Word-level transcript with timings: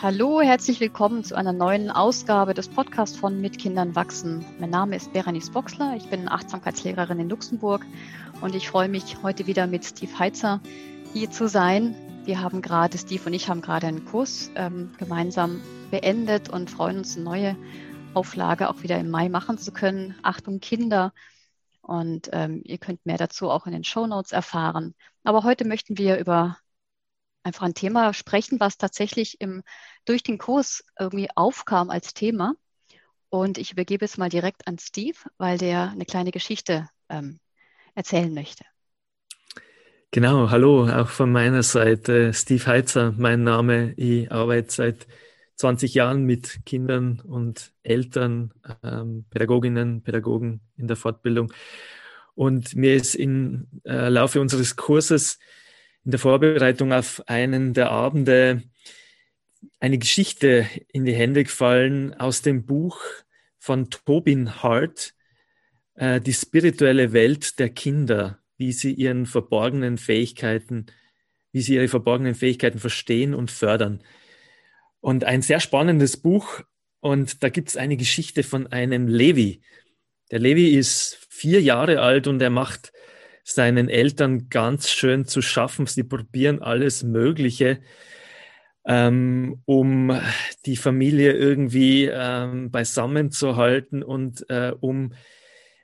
Hallo, 0.00 0.40
herzlich 0.40 0.78
willkommen 0.78 1.24
zu 1.24 1.34
einer 1.34 1.52
neuen 1.52 1.90
Ausgabe 1.90 2.54
des 2.54 2.68
Podcasts 2.68 3.16
von 3.16 3.40
Mit 3.40 3.58
Kindern 3.58 3.96
wachsen. 3.96 4.46
Mein 4.60 4.70
Name 4.70 4.94
ist 4.94 5.12
Berenice 5.12 5.50
Boxler, 5.50 5.96
ich 5.96 6.08
bin 6.08 6.28
Achtsamkeitslehrerin 6.28 7.18
in 7.18 7.28
Luxemburg 7.28 7.84
und 8.40 8.54
ich 8.54 8.68
freue 8.68 8.88
mich 8.88 9.20
heute 9.24 9.48
wieder 9.48 9.66
mit 9.66 9.84
Steve 9.84 10.16
Heitzer 10.16 10.60
hier 11.12 11.32
zu 11.32 11.48
sein. 11.48 11.96
Wir 12.24 12.40
haben 12.40 12.62
gerade, 12.62 12.96
Steve 12.96 13.24
und 13.26 13.32
ich 13.32 13.48
haben 13.48 13.60
gerade 13.60 13.88
einen 13.88 14.04
Kurs 14.04 14.52
ähm, 14.54 14.92
gemeinsam 14.98 15.60
beendet 15.90 16.48
und 16.48 16.70
freuen 16.70 16.98
uns, 16.98 17.16
eine 17.16 17.24
neue 17.24 17.56
Auflage 18.14 18.70
auch 18.70 18.84
wieder 18.84 19.00
im 19.00 19.10
Mai 19.10 19.28
machen 19.28 19.58
zu 19.58 19.72
können. 19.72 20.14
Achtung 20.22 20.60
Kinder. 20.60 21.12
Und 21.82 22.30
ähm, 22.32 22.62
ihr 22.64 22.78
könnt 22.78 23.04
mehr 23.04 23.18
dazu 23.18 23.50
auch 23.50 23.66
in 23.66 23.72
den 23.72 23.82
Show 23.82 24.06
Notes 24.06 24.30
erfahren. 24.30 24.94
Aber 25.24 25.42
heute 25.42 25.66
möchten 25.66 25.98
wir 25.98 26.18
über 26.18 26.56
einfach 27.42 27.66
ein 27.66 27.74
Thema 27.74 28.12
sprechen, 28.14 28.60
was 28.60 28.78
tatsächlich 28.78 29.40
im, 29.40 29.62
durch 30.04 30.22
den 30.22 30.38
Kurs 30.38 30.84
irgendwie 30.98 31.28
aufkam 31.34 31.90
als 31.90 32.14
Thema. 32.14 32.54
Und 33.30 33.58
ich 33.58 33.72
übergebe 33.72 34.04
es 34.04 34.16
mal 34.16 34.30
direkt 34.30 34.66
an 34.66 34.78
Steve, 34.78 35.18
weil 35.36 35.58
der 35.58 35.90
eine 35.90 36.06
kleine 36.06 36.30
Geschichte 36.30 36.88
ähm, 37.08 37.40
erzählen 37.94 38.32
möchte. 38.32 38.64
Genau, 40.10 40.48
hallo, 40.48 40.88
auch 40.88 41.08
von 41.08 41.30
meiner 41.30 41.62
Seite. 41.62 42.32
Steve 42.32 42.64
Heitzer, 42.66 43.12
mein 43.18 43.42
Name. 43.42 43.92
Ich 43.96 44.32
arbeite 44.32 44.70
seit 44.70 45.06
20 45.56 45.92
Jahren 45.92 46.24
mit 46.24 46.64
Kindern 46.64 47.20
und 47.20 47.72
Eltern, 47.82 48.54
ähm, 48.82 49.26
Pädagoginnen, 49.28 50.02
Pädagogen 50.02 50.62
in 50.76 50.86
der 50.86 50.96
Fortbildung. 50.96 51.52
Und 52.34 52.74
mir 52.74 52.94
ist 52.94 53.16
im 53.16 53.66
äh, 53.84 54.08
Laufe 54.08 54.40
unseres 54.40 54.76
Kurses 54.76 55.38
in 56.04 56.12
der 56.12 56.20
Vorbereitung 56.20 56.92
auf 56.92 57.22
einen 57.26 57.74
der 57.74 57.90
Abende 57.90 58.62
eine 59.80 59.98
Geschichte 59.98 60.66
in 60.92 61.04
die 61.04 61.14
Hände 61.14 61.44
gefallen 61.44 62.14
aus 62.14 62.42
dem 62.42 62.64
Buch 62.64 63.00
von 63.58 63.90
Tobin 63.90 64.62
Hart, 64.62 65.14
äh, 65.94 66.20
Die 66.20 66.32
spirituelle 66.32 67.12
Welt 67.12 67.58
der 67.58 67.68
Kinder, 67.68 68.38
wie 68.56 68.72
sie 68.72 68.92
ihren 68.92 69.26
verborgenen 69.26 69.98
Fähigkeiten, 69.98 70.86
wie 71.52 71.60
sie 71.60 71.74
ihre 71.74 71.88
verborgenen 71.88 72.34
Fähigkeiten 72.34 72.78
verstehen 72.78 73.34
und 73.34 73.50
fördern. 73.50 74.02
Und 75.00 75.24
ein 75.24 75.42
sehr 75.42 75.60
spannendes 75.60 76.16
Buch. 76.16 76.62
Und 77.00 77.42
da 77.42 77.48
gibt 77.48 77.68
es 77.68 77.76
eine 77.76 77.96
Geschichte 77.96 78.42
von 78.42 78.66
einem 78.66 79.06
Levi. 79.06 79.62
Der 80.30 80.40
Levi 80.40 80.76
ist 80.76 81.26
vier 81.30 81.62
Jahre 81.62 82.00
alt 82.00 82.26
und 82.26 82.42
er 82.42 82.50
macht 82.50 82.92
seinen 83.48 83.88
Eltern 83.88 84.50
ganz 84.50 84.90
schön 84.90 85.24
zu 85.24 85.40
schaffen. 85.40 85.86
Sie 85.86 86.02
probieren 86.02 86.60
alles 86.60 87.02
Mögliche, 87.02 87.80
ähm, 88.86 89.62
um 89.64 90.20
die 90.66 90.76
Familie 90.76 91.32
irgendwie 91.32 92.10
ähm, 92.12 92.70
beisammen 92.70 93.30
zu 93.30 93.56
halten 93.56 94.02
und 94.02 94.48
äh, 94.50 94.72
um, 94.78 95.14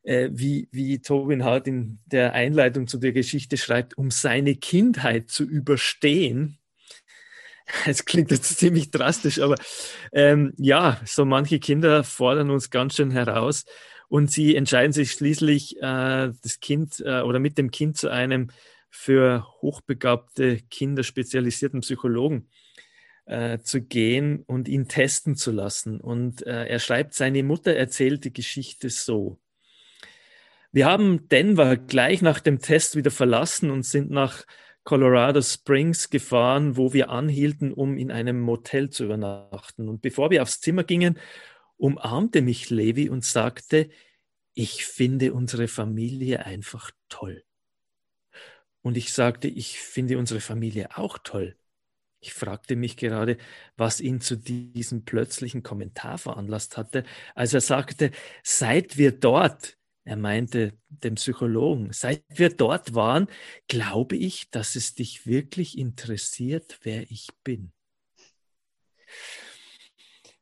äh, 0.02 0.28
wie, 0.30 0.68
wie 0.72 1.00
Tobin 1.00 1.42
Hart 1.42 1.66
in 1.66 2.00
der 2.04 2.34
Einleitung 2.34 2.86
zu 2.86 2.98
der 2.98 3.12
Geschichte 3.12 3.56
schreibt, 3.56 3.96
um 3.96 4.10
seine 4.10 4.56
Kindheit 4.56 5.30
zu 5.30 5.44
überstehen. 5.44 6.58
Es 7.86 8.04
klingt 8.04 8.30
jetzt 8.30 8.58
ziemlich 8.58 8.90
drastisch, 8.90 9.40
aber 9.40 9.54
ähm, 10.12 10.52
ja, 10.58 11.00
so 11.06 11.24
manche 11.24 11.58
Kinder 11.60 12.04
fordern 12.04 12.50
uns 12.50 12.68
ganz 12.68 12.96
schön 12.96 13.10
heraus 13.10 13.64
und 14.08 14.30
sie 14.30 14.54
entscheiden 14.56 14.92
sich 14.92 15.12
schließlich, 15.12 15.78
äh, 15.78 16.32
das 16.42 16.60
Kind 16.60 17.00
äh, 17.04 17.20
oder 17.20 17.38
mit 17.38 17.58
dem 17.58 17.70
Kind 17.70 17.96
zu 17.96 18.10
einem 18.10 18.50
für 18.90 19.46
hochbegabte 19.60 20.58
Kinder 20.70 21.02
spezialisierten 21.02 21.80
Psychologen 21.80 22.48
äh, 23.26 23.58
zu 23.58 23.82
gehen 23.82 24.42
und 24.46 24.68
ihn 24.68 24.86
testen 24.86 25.36
zu 25.36 25.50
lassen. 25.50 26.00
Und 26.00 26.46
äh, 26.46 26.66
er 26.66 26.78
schreibt, 26.78 27.14
seine 27.14 27.42
Mutter 27.42 27.74
erzählt 27.74 28.24
die 28.24 28.32
Geschichte 28.32 28.90
so. 28.90 29.38
Wir 30.70 30.86
haben 30.86 31.28
Denver 31.28 31.76
gleich 31.76 32.20
nach 32.22 32.40
dem 32.40 32.58
Test 32.58 32.96
wieder 32.96 33.10
verlassen 33.10 33.70
und 33.70 33.84
sind 33.84 34.10
nach 34.10 34.44
Colorado 34.84 35.40
Springs 35.40 36.10
gefahren, 36.10 36.76
wo 36.76 36.92
wir 36.92 37.10
anhielten, 37.10 37.72
um 37.72 37.96
in 37.96 38.10
einem 38.10 38.40
Motel 38.40 38.90
zu 38.90 39.04
übernachten. 39.04 39.88
Und 39.88 40.02
bevor 40.02 40.30
wir 40.30 40.42
aufs 40.42 40.60
Zimmer 40.60 40.84
gingen, 40.84 41.18
umarmte 41.76 42.42
mich 42.42 42.70
Levi 42.70 43.08
und 43.08 43.24
sagte, 43.24 43.90
ich 44.54 44.84
finde 44.84 45.34
unsere 45.34 45.68
Familie 45.68 46.46
einfach 46.46 46.90
toll. 47.08 47.44
Und 48.82 48.96
ich 48.96 49.12
sagte, 49.12 49.48
ich 49.48 49.78
finde 49.78 50.18
unsere 50.18 50.40
Familie 50.40 50.96
auch 50.96 51.18
toll. 51.18 51.56
Ich 52.20 52.32
fragte 52.32 52.76
mich 52.76 52.96
gerade, 52.96 53.36
was 53.76 54.00
ihn 54.00 54.20
zu 54.20 54.36
diesem 54.36 55.04
plötzlichen 55.04 55.62
Kommentar 55.62 56.18
veranlasst 56.18 56.76
hatte, 56.76 57.04
als 57.34 57.52
er 57.52 57.60
sagte, 57.60 58.12
seit 58.42 58.96
wir 58.96 59.12
dort, 59.12 59.76
er 60.04 60.16
meinte 60.16 60.72
dem 60.88 61.16
Psychologen, 61.16 61.92
seit 61.92 62.24
wir 62.28 62.50
dort 62.50 62.94
waren, 62.94 63.26
glaube 63.68 64.16
ich, 64.16 64.50
dass 64.50 64.76
es 64.76 64.94
dich 64.94 65.26
wirklich 65.26 65.76
interessiert, 65.76 66.78
wer 66.82 67.10
ich 67.10 67.28
bin. 67.42 67.72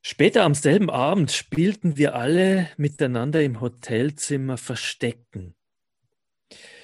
Später 0.04 0.42
am 0.42 0.54
selben 0.54 0.90
Abend 0.90 1.30
spielten 1.30 1.96
wir 1.96 2.16
alle 2.16 2.68
miteinander 2.76 3.40
im 3.40 3.60
Hotelzimmer 3.60 4.58
Verstecken. 4.58 5.54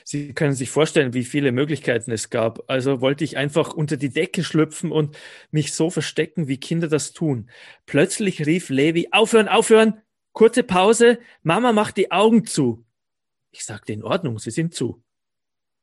Sie 0.04 0.32
können 0.32 0.54
sich 0.54 0.70
vorstellen, 0.70 1.12
wie 1.12 1.24
viele 1.24 1.50
Möglichkeiten 1.52 2.12
es 2.12 2.30
gab. 2.30 2.70
Also 2.70 3.00
wollte 3.00 3.24
ich 3.24 3.36
einfach 3.36 3.74
unter 3.74 3.96
die 3.96 4.08
Decke 4.08 4.44
schlüpfen 4.44 4.92
und 4.92 5.18
mich 5.50 5.74
so 5.74 5.90
verstecken, 5.90 6.46
wie 6.46 6.58
Kinder 6.58 6.88
das 6.88 7.12
tun. 7.12 7.50
Plötzlich 7.84 8.46
rief 8.46 8.70
Levi, 8.70 9.08
aufhören, 9.10 9.48
aufhören, 9.48 10.00
kurze 10.32 10.62
Pause, 10.62 11.18
Mama 11.42 11.72
macht 11.72 11.96
die 11.96 12.12
Augen 12.12 12.46
zu. 12.46 12.86
Ich 13.50 13.64
sagte, 13.64 13.92
in 13.92 14.04
Ordnung, 14.04 14.38
sie 14.38 14.52
sind 14.52 14.74
zu. 14.74 15.02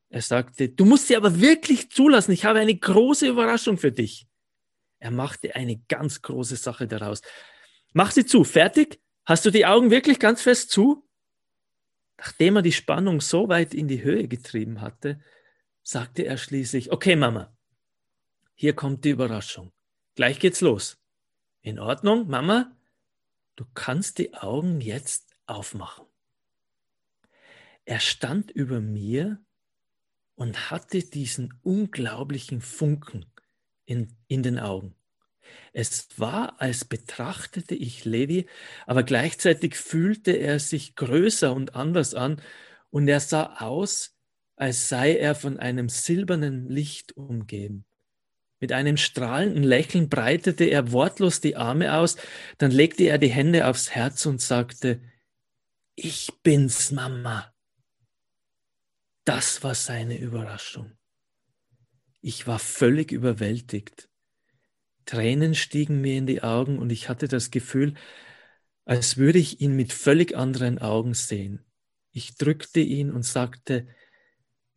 Er 0.08 0.22
sagte, 0.22 0.70
du 0.70 0.86
musst 0.86 1.08
sie 1.08 1.16
aber 1.16 1.40
wirklich 1.40 1.90
zulassen, 1.90 2.32
ich 2.32 2.46
habe 2.46 2.60
eine 2.60 2.74
große 2.74 3.28
Überraschung 3.28 3.76
für 3.76 3.92
dich. 3.92 4.26
Er 4.98 5.10
machte 5.10 5.54
eine 5.54 5.78
ganz 5.88 6.22
große 6.22 6.56
Sache 6.56 6.86
daraus. 6.86 7.22
Mach 7.92 8.10
sie 8.10 8.26
zu, 8.26 8.44
fertig? 8.44 9.00
Hast 9.24 9.44
du 9.44 9.50
die 9.50 9.66
Augen 9.66 9.90
wirklich 9.90 10.18
ganz 10.18 10.42
fest 10.42 10.70
zu? 10.70 11.08
Nachdem 12.18 12.56
er 12.56 12.62
die 12.62 12.72
Spannung 12.72 13.20
so 13.20 13.48
weit 13.48 13.74
in 13.74 13.88
die 13.88 14.02
Höhe 14.02 14.28
getrieben 14.28 14.80
hatte, 14.80 15.20
sagte 15.82 16.24
er 16.24 16.38
schließlich, 16.38 16.92
okay 16.92 17.16
Mama, 17.16 17.56
hier 18.54 18.74
kommt 18.74 19.04
die 19.04 19.10
Überraschung. 19.10 19.72
Gleich 20.14 20.38
geht's 20.38 20.62
los. 20.62 20.98
In 21.60 21.78
Ordnung, 21.78 22.28
Mama? 22.28 22.74
Du 23.54 23.66
kannst 23.74 24.18
die 24.18 24.34
Augen 24.34 24.80
jetzt 24.80 25.36
aufmachen. 25.46 26.06
Er 27.84 28.00
stand 28.00 28.50
über 28.50 28.80
mir 28.80 29.44
und 30.34 30.70
hatte 30.70 31.02
diesen 31.02 31.58
unglaublichen 31.62 32.60
Funken 32.60 33.26
in, 33.86 34.14
in 34.28 34.42
den 34.42 34.58
Augen. 34.58 34.94
Es 35.72 36.08
war, 36.16 36.60
als 36.60 36.84
betrachtete 36.84 37.74
ich 37.74 38.04
Levi, 38.04 38.46
aber 38.86 39.02
gleichzeitig 39.02 39.76
fühlte 39.76 40.32
er 40.32 40.58
sich 40.58 40.94
größer 40.96 41.52
und 41.52 41.74
anders 41.74 42.14
an 42.14 42.42
und 42.90 43.08
er 43.08 43.20
sah 43.20 43.56
aus, 43.60 44.16
als 44.56 44.88
sei 44.88 45.16
er 45.16 45.34
von 45.34 45.58
einem 45.58 45.88
silbernen 45.88 46.68
Licht 46.68 47.16
umgeben. 47.16 47.84
Mit 48.58 48.72
einem 48.72 48.96
strahlenden 48.96 49.62
Lächeln 49.62 50.08
breitete 50.08 50.64
er 50.64 50.92
wortlos 50.92 51.40
die 51.40 51.56
Arme 51.56 51.94
aus, 51.94 52.16
dann 52.56 52.70
legte 52.70 53.04
er 53.04 53.18
die 53.18 53.28
Hände 53.28 53.66
aufs 53.66 53.90
Herz 53.90 54.24
und 54.24 54.40
sagte, 54.40 55.02
ich 55.94 56.30
bin's, 56.42 56.90
Mama. 56.90 57.52
Das 59.24 59.62
war 59.62 59.74
seine 59.74 60.16
Überraschung. 60.18 60.95
Ich 62.28 62.48
war 62.48 62.58
völlig 62.58 63.12
überwältigt. 63.12 64.08
Tränen 65.04 65.54
stiegen 65.54 66.00
mir 66.00 66.18
in 66.18 66.26
die 66.26 66.42
Augen 66.42 66.80
und 66.80 66.90
ich 66.90 67.08
hatte 67.08 67.28
das 67.28 67.52
Gefühl, 67.52 67.94
als 68.84 69.16
würde 69.16 69.38
ich 69.38 69.60
ihn 69.60 69.76
mit 69.76 69.92
völlig 69.92 70.36
anderen 70.36 70.80
Augen 70.80 71.14
sehen. 71.14 71.64
Ich 72.10 72.34
drückte 72.34 72.80
ihn 72.80 73.12
und 73.12 73.22
sagte, 73.22 73.86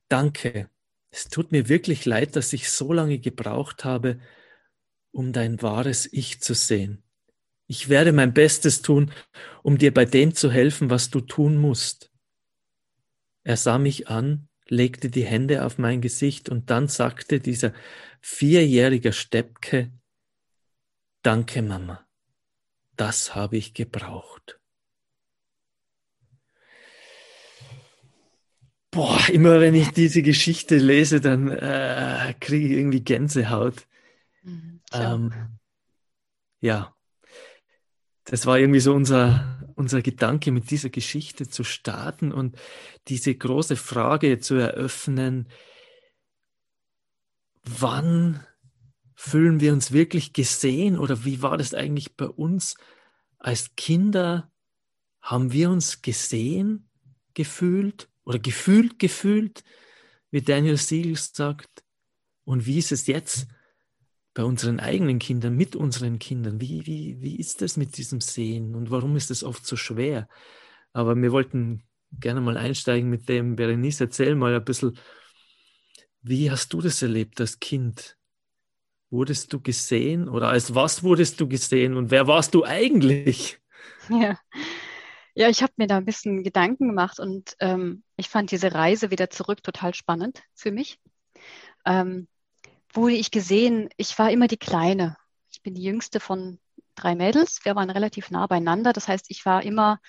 Danke, 0.09 0.69
es 1.09 1.27
tut 1.29 1.51
mir 1.51 1.69
wirklich 1.69 2.05
leid, 2.05 2.35
dass 2.35 2.53
ich 2.53 2.69
so 2.69 2.93
lange 2.93 3.17
gebraucht 3.17 3.83
habe, 3.83 4.19
um 5.09 5.33
dein 5.33 5.59
wahres 5.63 6.07
Ich 6.13 6.41
zu 6.41 6.53
sehen. 6.53 7.01
Ich 7.65 7.89
werde 7.89 8.11
mein 8.11 8.35
Bestes 8.35 8.83
tun, 8.83 9.11
um 9.63 9.79
dir 9.79 9.91
bei 9.91 10.05
dem 10.05 10.35
zu 10.35 10.51
helfen, 10.51 10.91
was 10.91 11.09
du 11.09 11.19
tun 11.19 11.57
musst. 11.57 12.11
Er 13.43 13.57
sah 13.57 13.79
mich 13.79 14.07
an 14.07 14.48
legte 14.69 15.09
die 15.09 15.25
Hände 15.25 15.65
auf 15.65 15.77
mein 15.77 16.01
Gesicht 16.01 16.49
und 16.49 16.69
dann 16.69 16.87
sagte 16.87 17.39
dieser 17.39 17.73
vierjährige 18.21 19.13
Steppke, 19.13 19.91
Danke, 21.21 21.61
Mama, 21.61 22.07
das 22.95 23.35
habe 23.35 23.57
ich 23.57 23.73
gebraucht. 23.73 24.59
Boah, 28.91 29.19
immer 29.29 29.59
wenn 29.59 29.75
ich 29.75 29.89
diese 29.91 30.21
Geschichte 30.23 30.77
lese, 30.77 31.19
dann 31.21 31.49
äh, 31.49 32.33
kriege 32.39 32.65
ich 32.67 32.71
irgendwie 32.71 33.03
Gänsehaut. 33.03 33.85
Mhm, 34.43 34.81
ähm, 34.93 35.59
ja, 36.61 36.95
das 38.23 38.45
war 38.45 38.57
irgendwie 38.57 38.79
so 38.79 38.93
unser, 38.93 39.58
unser 39.79 40.01
Gedanke, 40.01 40.51
mit 40.51 40.69
dieser 40.69 40.89
Geschichte 40.89 41.47
zu 41.47 41.63
starten 41.63 42.33
und 42.33 42.57
diese 43.07 43.33
große 43.33 43.77
Frage 43.77 44.39
zu 44.39 44.55
eröffnen, 44.55 45.47
wann 47.63 48.45
fühlen 49.15 49.61
wir 49.61 49.71
uns 49.71 49.93
wirklich 49.93 50.33
gesehen 50.33 50.99
oder 50.99 51.23
wie 51.23 51.41
war 51.41 51.57
das 51.57 51.73
eigentlich 51.73 52.15
bei 52.17 52.27
uns 52.27 52.75
als 53.37 53.73
Kinder? 53.75 54.51
Haben 55.21 55.53
wir 55.53 55.69
uns 55.69 56.01
gesehen, 56.01 56.89
gefühlt 57.33 58.09
oder 58.25 58.39
gefühlt, 58.39 58.99
gefühlt, 58.99 59.63
wie 60.29 60.41
Daniel 60.41 60.77
Siegel 60.77 61.15
sagt? 61.15 61.83
Und 62.43 62.65
wie 62.65 62.79
ist 62.79 62.91
es 62.91 63.07
jetzt 63.07 63.47
bei 64.33 64.43
unseren 64.43 64.79
eigenen 64.79 65.19
Kindern, 65.19 65.55
mit 65.55 65.75
unseren 65.75 66.19
Kindern? 66.19 66.61
Wie, 66.61 66.85
wie, 66.85 67.21
wie 67.21 67.35
ist 67.37 67.61
das 67.61 67.77
mit 67.77 67.97
diesem 67.97 68.21
Sehen 68.21 68.75
und 68.75 68.91
warum 68.91 69.15
ist 69.15 69.31
es 69.31 69.43
oft 69.43 69.65
so 69.65 69.75
schwer? 69.75 70.27
Aber 70.93 71.15
wir 71.15 71.31
wollten 71.31 71.83
gerne 72.11 72.41
mal 72.41 72.57
einsteigen 72.57 73.09
mit 73.09 73.29
dem, 73.29 73.55
Berenice, 73.55 74.01
erzähl 74.01 74.35
mal 74.35 74.55
ein 74.55 74.63
bisschen, 74.63 74.97
wie 76.21 76.51
hast 76.51 76.73
du 76.73 76.81
das 76.81 77.01
erlebt 77.01 77.39
als 77.39 77.59
Kind? 77.59 78.17
Wurdest 79.09 79.53
du 79.53 79.59
gesehen 79.59 80.29
oder 80.29 80.49
als 80.49 80.75
was 80.75 81.03
wurdest 81.03 81.39
du 81.39 81.47
gesehen 81.47 81.95
und 81.95 82.11
wer 82.11 82.27
warst 82.27 82.53
du 82.53 82.63
eigentlich? 82.63 83.59
Ja, 84.09 84.39
ja 85.35 85.49
ich 85.49 85.61
habe 85.61 85.73
mir 85.77 85.85
da 85.85 85.97
ein 85.97 86.05
bisschen 86.05 86.43
Gedanken 86.43 86.87
gemacht 86.87 87.19
und 87.19 87.55
ähm, 87.59 88.03
ich 88.17 88.27
fand 88.27 88.49
diese 88.49 88.73
Reise 88.73 89.11
wieder 89.11 89.29
zurück 89.29 89.61
total 89.61 89.93
spannend 89.93 90.41
für 90.55 90.71
mich. 90.71 90.99
Ähm, 91.85 92.27
wurde 92.93 93.15
ich 93.15 93.31
gesehen, 93.31 93.89
ich 93.97 94.17
war 94.17 94.31
immer 94.31 94.47
die 94.47 94.57
Kleine. 94.57 95.17
Ich 95.51 95.61
bin 95.61 95.75
die 95.75 95.83
jüngste 95.83 96.19
von 96.19 96.59
drei 96.95 97.15
Mädels. 97.15 97.63
Wir 97.63 97.75
waren 97.75 97.89
relativ 97.89 98.31
nah 98.31 98.47
beieinander. 98.47 98.93
Das 98.93 99.07
heißt, 99.07 99.25
ich 99.29 99.45
war 99.45 99.63
immer, 99.63 99.99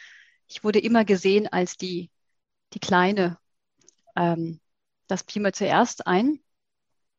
ich 0.46 0.64
wurde 0.64 0.78
immer 0.80 1.04
gesehen 1.04 1.48
als 1.48 1.76
die, 1.76 2.10
die 2.74 2.80
Kleine. 2.80 3.38
Ähm, 4.16 4.60
das 5.06 5.24
fiel 5.28 5.42
mir 5.42 5.52
zuerst 5.52 6.06
ein. 6.06 6.40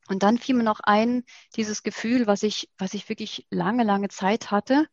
Und 0.07 0.23
dann 0.23 0.37
fiel 0.37 0.55
mir 0.55 0.63
noch 0.63 0.79
ein, 0.81 1.23
dieses 1.55 1.83
Gefühl, 1.83 2.27
was 2.27 2.43
ich, 2.43 2.69
was 2.77 2.93
ich 2.93 3.07
wirklich 3.07 3.47
lange, 3.49 3.83
lange 3.83 4.09
Zeit 4.09 4.51
hatte. 4.51 4.87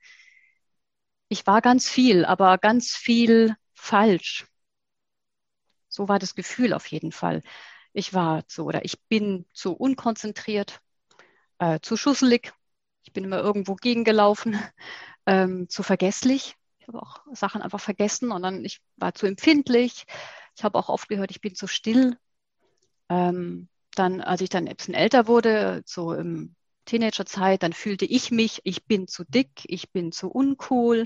Ich 1.29 1.47
war 1.47 1.61
ganz 1.61 1.89
viel, 1.89 2.25
aber 2.25 2.59
ganz 2.59 2.95
viel 2.95 3.57
falsch. 3.75 4.47
So 5.89 6.09
war 6.09 6.19
das 6.19 6.35
Gefühl 6.35 6.73
auf 6.73 6.87
jeden 6.87 7.13
Fall. 7.13 7.43
Ich 7.99 8.15
war 8.15 8.47
zu 8.47 8.65
oder 8.65 8.85
ich 8.85 9.01
bin 9.09 9.45
zu 9.53 9.73
unkonzentriert, 9.73 10.81
äh, 11.59 11.81
zu 11.83 11.97
schusselig. 11.97 12.53
Ich 13.03 13.13
bin 13.13 13.25
immer 13.25 13.41
irgendwo 13.41 13.75
gegengelaufen, 13.75 14.57
ähm, 15.27 15.69
zu 15.69 15.83
vergesslich. 15.83 16.55
Ich 16.79 16.87
habe 16.87 17.03
auch 17.03 17.19
Sachen 17.33 17.61
einfach 17.61 17.81
vergessen 17.81 18.31
und 18.31 18.43
dann 18.43 18.65
ich 18.65 18.81
war 18.99 19.15
zu 19.15 19.27
empfindlich. 19.27 20.05
Ich 20.57 20.63
habe 20.63 20.79
auch 20.79 20.89
oft 20.91 21.09
gehört, 21.09 21.33
ich 21.33 21.41
bin 21.41 21.57
zu 21.57 21.67
still. 21.67 22.17
Ähm, 23.09 23.69
dann, 23.97 24.21
als 24.21 24.43
ich 24.43 24.49
dann 24.49 24.69
ein 24.69 24.77
bisschen 24.77 24.95
älter 24.95 25.27
wurde, 25.27 25.83
so 25.85 26.15
im 26.15 26.55
Teenagerzeit, 26.85 27.65
dann 27.65 27.73
fühlte 27.73 28.05
ich 28.05 28.31
mich, 28.31 28.61
ich 28.63 28.87
bin 28.87 29.09
zu 29.09 29.25
dick, 29.25 29.65
ich 29.65 29.91
bin 29.91 30.13
zu 30.13 30.31
uncool, 30.31 31.03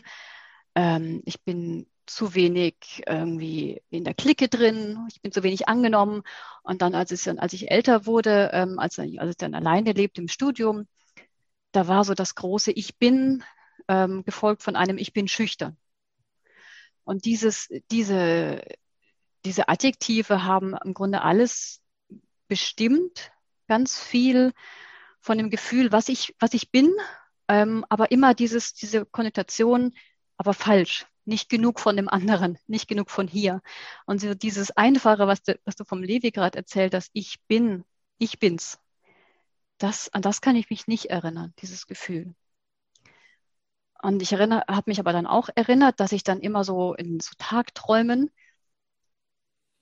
ähm, 0.74 1.22
ich 1.24 1.42
bin 1.42 1.86
zu 2.06 2.34
wenig 2.34 3.02
irgendwie 3.06 3.82
in 3.90 4.04
der 4.04 4.14
Clique 4.14 4.48
drin, 4.48 4.98
ich 5.08 5.20
bin 5.22 5.32
zu 5.32 5.42
wenig 5.42 5.68
angenommen. 5.68 6.22
Und 6.62 6.82
dann, 6.82 6.94
als, 6.94 7.10
ich, 7.10 7.28
als 7.28 7.52
ich 7.52 7.70
älter 7.70 8.06
wurde, 8.06 8.50
ähm, 8.52 8.78
als, 8.78 8.98
als 8.98 9.30
ich 9.30 9.36
dann 9.36 9.54
alleine 9.54 9.92
lebte 9.92 10.20
im 10.20 10.28
Studium, 10.28 10.86
da 11.72 11.88
war 11.88 12.04
so 12.04 12.14
das 12.14 12.34
große 12.34 12.72
Ich 12.72 12.98
bin, 12.98 13.44
ähm, 13.88 14.24
gefolgt 14.24 14.62
von 14.62 14.76
einem 14.76 14.98
Ich 14.98 15.12
bin 15.12 15.28
schüchtern. 15.28 15.76
Und 17.04 17.24
dieses, 17.24 17.68
diese, 17.90 18.62
diese 19.44 19.68
Adjektive 19.68 20.44
haben 20.44 20.74
im 20.84 20.94
Grunde 20.94 21.22
alles 21.22 21.80
bestimmt, 22.48 23.32
ganz 23.68 23.98
viel 23.98 24.52
von 25.20 25.38
dem 25.38 25.50
Gefühl, 25.50 25.92
was 25.92 26.08
ich, 26.08 26.34
was 26.38 26.54
ich 26.54 26.70
bin, 26.70 26.92
ähm, 27.48 27.84
aber 27.88 28.10
immer 28.10 28.34
dieses, 28.34 28.74
diese 28.74 29.06
Konnotation, 29.06 29.94
aber 30.36 30.52
falsch 30.52 31.06
nicht 31.24 31.48
genug 31.48 31.80
von 31.80 31.96
dem 31.96 32.08
anderen, 32.08 32.58
nicht 32.66 32.88
genug 32.88 33.10
von 33.10 33.28
hier. 33.28 33.62
Und 34.06 34.20
so 34.20 34.34
dieses 34.34 34.70
Einfache, 34.72 35.26
was 35.26 35.42
du, 35.42 35.58
was 35.64 35.76
du 35.76 35.84
vom 35.84 36.02
Levi 36.02 36.30
gerade 36.30 36.58
erzählt 36.58 36.94
hast, 36.94 37.10
ich 37.12 37.40
bin, 37.48 37.84
ich 38.18 38.38
bin's. 38.38 38.78
Das, 39.78 40.12
an 40.12 40.22
das 40.22 40.40
kann 40.40 40.56
ich 40.56 40.70
mich 40.70 40.86
nicht 40.86 41.06
erinnern, 41.06 41.54
dieses 41.60 41.86
Gefühl. 41.86 42.34
Und 44.02 44.20
ich 44.22 44.32
erinnere, 44.32 44.64
habe 44.68 44.90
mich 44.90 45.00
aber 45.00 45.12
dann 45.12 45.26
auch 45.26 45.48
erinnert, 45.54 46.00
dass 46.00 46.12
ich 46.12 46.24
dann 46.24 46.40
immer 46.40 46.64
so 46.64 46.94
in 46.94 47.20
so 47.20 47.32
Tagträumen 47.38 48.30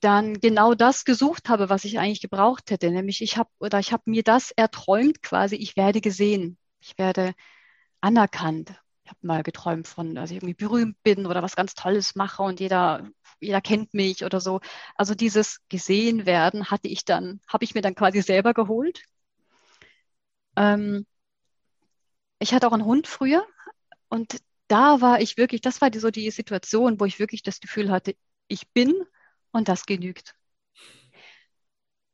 dann 0.01 0.41
genau 0.41 0.75
das 0.75 1.05
gesucht 1.05 1.49
habe, 1.49 1.69
was 1.69 1.85
ich 1.85 1.99
eigentlich 1.99 2.21
gebraucht 2.21 2.71
hätte. 2.71 2.91
Nämlich 2.91 3.23
ich 3.23 3.37
habe 3.37 3.51
oder 3.59 3.79
ich 3.79 3.93
habe 3.93 4.03
mir 4.07 4.23
das 4.23 4.51
erträumt 4.53 5.23
quasi, 5.23 5.57
ich 5.57 5.77
werde 5.77 6.01
gesehen, 6.01 6.59
ich 6.81 6.99
werde 6.99 7.35
anerkannt 8.01 8.80
habe 9.11 9.27
mal 9.27 9.43
geträumt 9.43 9.89
von, 9.89 10.15
dass 10.15 10.31
ich 10.31 10.37
irgendwie 10.39 10.55
berühmt 10.55 11.03
bin 11.03 11.27
oder 11.27 11.43
was 11.43 11.57
ganz 11.57 11.75
Tolles 11.75 12.15
mache 12.15 12.43
und 12.43 12.61
jeder, 12.61 13.09
jeder 13.41 13.61
kennt 13.61 13.95
mich 13.95 14.25
oder 14.25 14.41
so. 14.41 14.61
Also 14.95 15.15
dieses 15.15 15.61
gesehen 15.69 16.27
werden 16.27 16.71
hatte 16.71 16.89
ich 16.89 17.05
dann, 17.05 17.41
habe 17.49 17.65
ich 17.65 17.75
mir 17.75 17.83
dann 17.83 17.95
quasi 17.95 18.23
selber 18.23 18.55
geholt. 18.55 19.03
Ähm, 20.57 21.07
ich 22.39 22.55
hatte 22.55 22.69
auch 22.69 22.73
einen 22.73 22.85
Hund 22.85 23.07
früher 23.07 23.47
und 24.09 24.41
da 24.69 25.01
war 25.01 25.21
ich 25.21 25.37
wirklich, 25.37 25.61
das 25.61 25.81
war 25.81 25.91
die, 25.91 25.99
so 25.99 26.11
die 26.11 26.31
Situation, 26.31 27.01
wo 27.01 27.05
ich 27.05 27.19
wirklich 27.19 27.43
das 27.43 27.61
Gefühl 27.61 27.91
hatte, 27.91 28.15
ich 28.49 28.69
bin 28.71 28.95
und 29.53 29.69
das 29.69 29.87
genügt. 29.87 30.35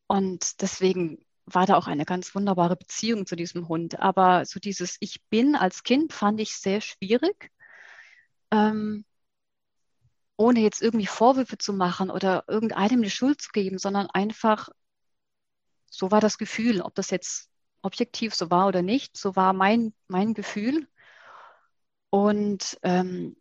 Und 0.06 0.62
deswegen 0.62 1.25
war 1.46 1.66
da 1.66 1.76
auch 1.76 1.86
eine 1.86 2.04
ganz 2.04 2.34
wunderbare 2.34 2.76
Beziehung 2.76 3.26
zu 3.26 3.36
diesem 3.36 3.68
Hund. 3.68 3.98
Aber 4.00 4.44
so 4.44 4.60
dieses 4.60 4.96
Ich 5.00 5.24
bin 5.30 5.56
als 5.56 5.84
Kind 5.84 6.12
fand 6.12 6.40
ich 6.40 6.56
sehr 6.56 6.80
schwierig, 6.80 7.50
ähm, 8.50 9.04
ohne 10.36 10.60
jetzt 10.60 10.82
irgendwie 10.82 11.06
Vorwürfe 11.06 11.56
zu 11.58 11.72
machen 11.72 12.10
oder 12.10 12.44
irgendeinem 12.48 13.02
die 13.02 13.10
Schuld 13.10 13.40
zu 13.40 13.50
geben, 13.52 13.78
sondern 13.78 14.08
einfach, 14.10 14.68
so 15.88 16.10
war 16.10 16.20
das 16.20 16.36
Gefühl, 16.38 16.82
ob 16.82 16.94
das 16.94 17.10
jetzt 17.10 17.48
objektiv 17.82 18.34
so 18.34 18.50
war 18.50 18.66
oder 18.66 18.82
nicht, 18.82 19.16
so 19.16 19.36
war 19.36 19.52
mein, 19.52 19.94
mein 20.08 20.34
Gefühl. 20.34 20.88
Und 22.10 22.78
ähm, 22.82 23.36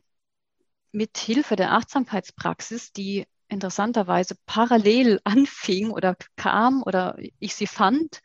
mit 0.92 1.18
Hilfe 1.18 1.56
der 1.56 1.74
Achtsamkeitspraxis, 1.74 2.94
die 2.94 3.28
interessanterweise 3.56 4.36
parallel 4.46 5.20
anfing 5.24 5.90
oder 5.92 6.16
kam 6.36 6.84
oder 6.84 7.18
ich 7.40 7.56
sie 7.56 7.68
fand 7.68 8.22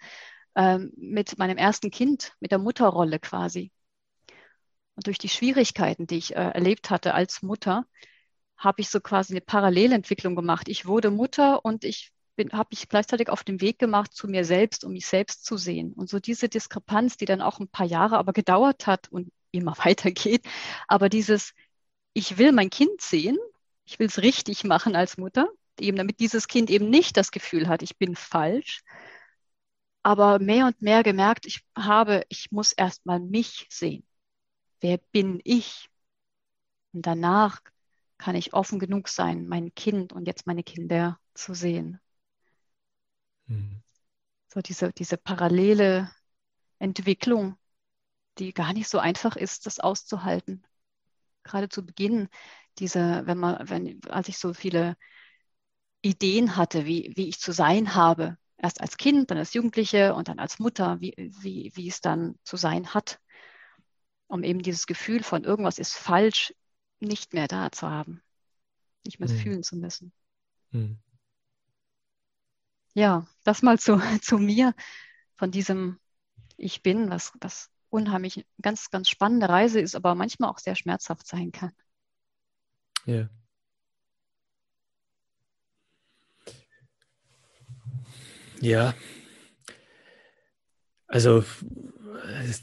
ähm, 0.55 0.93
mit 0.97 1.39
meinem 1.39 1.57
ersten 1.57 1.91
Kind, 1.91 2.35
mit 2.41 2.51
der 2.51 2.59
Mutterrolle 2.59 3.19
quasi. 3.19 3.73
Und 4.97 5.07
durch 5.07 5.19
die 5.19 5.29
Schwierigkeiten, 5.31 6.07
die 6.07 6.19
ich 6.19 6.37
äh, 6.37 6.51
erlebt 6.51 6.91
hatte 6.91 7.15
als 7.15 7.43
Mutter, 7.43 7.87
habe 8.59 8.83
ich 8.83 8.91
so 8.91 9.01
quasi 9.01 9.33
eine 9.33 9.41
Parallelentwicklung 9.41 10.37
gemacht. 10.37 10.69
Ich 10.69 10.85
wurde 10.85 11.11
Mutter 11.11 11.65
und 11.65 11.85
ich 11.85 12.13
habe 12.53 12.69
mich 12.71 12.89
gleichzeitig 12.89 13.29
auf 13.29 13.45
den 13.45 13.61
Weg 13.61 13.79
gemacht 13.79 14.13
zu 14.15 14.27
mir 14.27 14.45
selbst, 14.45 14.85
um 14.85 14.93
mich 14.93 15.07
selbst 15.07 15.45
zu 15.45 15.57
sehen. 15.57 15.93
Und 15.93 16.09
so 16.09 16.19
diese 16.19 16.49
Diskrepanz, 16.49 17.17
die 17.17 17.25
dann 17.25 17.41
auch 17.41 17.61
ein 17.61 17.69
paar 17.69 17.87
Jahre 17.87 18.19
aber 18.19 18.33
gedauert 18.33 18.87
hat 18.87 19.09
und 19.11 19.31
immer 19.53 19.77
weitergeht, 19.85 20.45
aber 20.89 21.09
dieses, 21.09 21.55
ich 22.13 22.39
will 22.39 22.53
mein 22.53 22.71
Kind 22.71 23.01
sehen 23.01 23.39
ich 23.91 23.99
will 23.99 24.07
es 24.07 24.23
richtig 24.23 24.63
machen 24.63 24.95
als 24.95 25.19
Mutter, 25.19 25.49
eben 25.81 25.97
damit 25.97 26.21
dieses 26.21 26.47
Kind 26.47 26.71
eben 26.71 26.91
nicht 26.91 27.17
das 27.17 27.33
Gefühl 27.33 27.67
hat, 27.67 27.83
ich 27.83 27.99
bin 27.99 28.15
falsch. 28.15 28.85
Aber 30.05 30.39
mehr 30.39 30.67
und 30.67 30.81
mehr 30.81 31.03
gemerkt, 31.03 31.45
ich 31.45 31.65
habe, 31.77 32.25
ich 32.29 32.53
muss 32.53 32.71
erstmal 32.71 33.19
mich 33.19 33.67
sehen. 33.69 34.07
Wer 34.81 34.99
bin 35.11 35.41
ich? 35.43 35.91
Und 36.93 37.05
danach 37.05 37.61
kann 38.17 38.37
ich 38.37 38.55
offen 38.55 38.79
genug 38.79 39.09
sein, 39.09 39.49
mein 39.49 39.75
Kind 39.75 40.13
und 40.13 40.27
jetzt 40.27 40.47
meine 40.47 40.63
Kinder 40.63 41.19
zu 41.35 41.53
sehen. 41.53 42.01
Mhm. 43.47 43.83
So 44.47 44.61
diese, 44.61 44.93
diese 44.93 45.17
parallele 45.17 46.11
Entwicklung, 46.79 47.57
die 48.39 48.55
gar 48.55 48.73
nicht 48.73 48.89
so 48.89 49.01
einfach 49.01 49.35
ist, 49.35 49.67
das 49.67 49.81
auszuhalten. 49.81 50.65
Gerade 51.43 51.69
zu 51.69 51.85
Beginn 51.85 52.29
diese, 52.81 53.23
wenn 53.27 53.39
man, 53.39 53.69
wenn, 53.69 54.01
als 54.09 54.29
ich 54.29 54.39
so 54.39 54.53
viele 54.55 54.97
Ideen 56.03 56.57
hatte, 56.57 56.87
wie, 56.87 57.13
wie 57.17 57.29
ich 57.29 57.39
zu 57.39 57.53
sein 57.53 57.95
habe, 57.95 58.39
erst 58.57 58.81
als 58.81 58.97
Kind, 58.97 59.31
dann 59.31 59.39
als 59.39 59.55
Jugendliche 59.55 60.15
und 60.15 60.29
dann 60.29 60.39
als 60.39 60.59
Mutter, 60.59 61.01
wie, 61.01 61.15
wie, 61.17 61.73
wie 61.75 61.89
es 61.89 62.01
dann 62.01 62.39
zu 62.45 62.57
sein 62.57 62.95
hat, 62.95 63.21
um 64.27 64.43
eben 64.43 64.63
dieses 64.63 64.87
Gefühl 64.87 65.23
von 65.23 65.45
irgendwas 65.45 65.79
ist 65.79 65.95
falsch 65.95 66.55
nicht 67.01 67.33
mehr 67.33 67.49
da 67.49 67.73
zu 67.73 67.89
haben, 67.89 68.23
nicht 69.05 69.21
mehr 69.21 69.29
mhm. 69.29 69.37
fühlen 69.37 69.63
zu 69.63 69.77
müssen. 69.77 70.13
Mhm. 70.71 70.99
Ja, 72.95 73.27
das 73.45 73.63
mal 73.63 73.79
zu, 73.79 73.99
zu 74.23 74.39
mir, 74.39 74.75
von 75.37 75.51
diesem 75.51 75.99
Ich 76.57 76.83
bin, 76.83 77.11
was, 77.11 77.33
was 77.41 77.71
unheimlich 77.89 78.47
ganz, 78.61 78.91
ganz 78.91 79.09
spannende 79.09 79.49
Reise 79.49 79.81
ist, 79.81 79.95
aber 79.95 80.15
manchmal 80.15 80.51
auch 80.51 80.59
sehr 80.59 80.77
schmerzhaft 80.77 81.27
sein 81.27 81.53
kann. 81.53 81.73
Ja. 83.07 83.29
Ja. 88.61 88.95
Also 91.07 91.45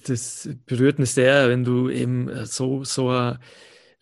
das 0.05 0.49
berührt 0.65 0.99
mich 0.99 1.11
sehr, 1.11 1.49
wenn 1.49 1.63
du 1.63 1.89
eben 1.89 2.45
so, 2.45 2.83
so 2.83 3.09
eine 3.09 3.39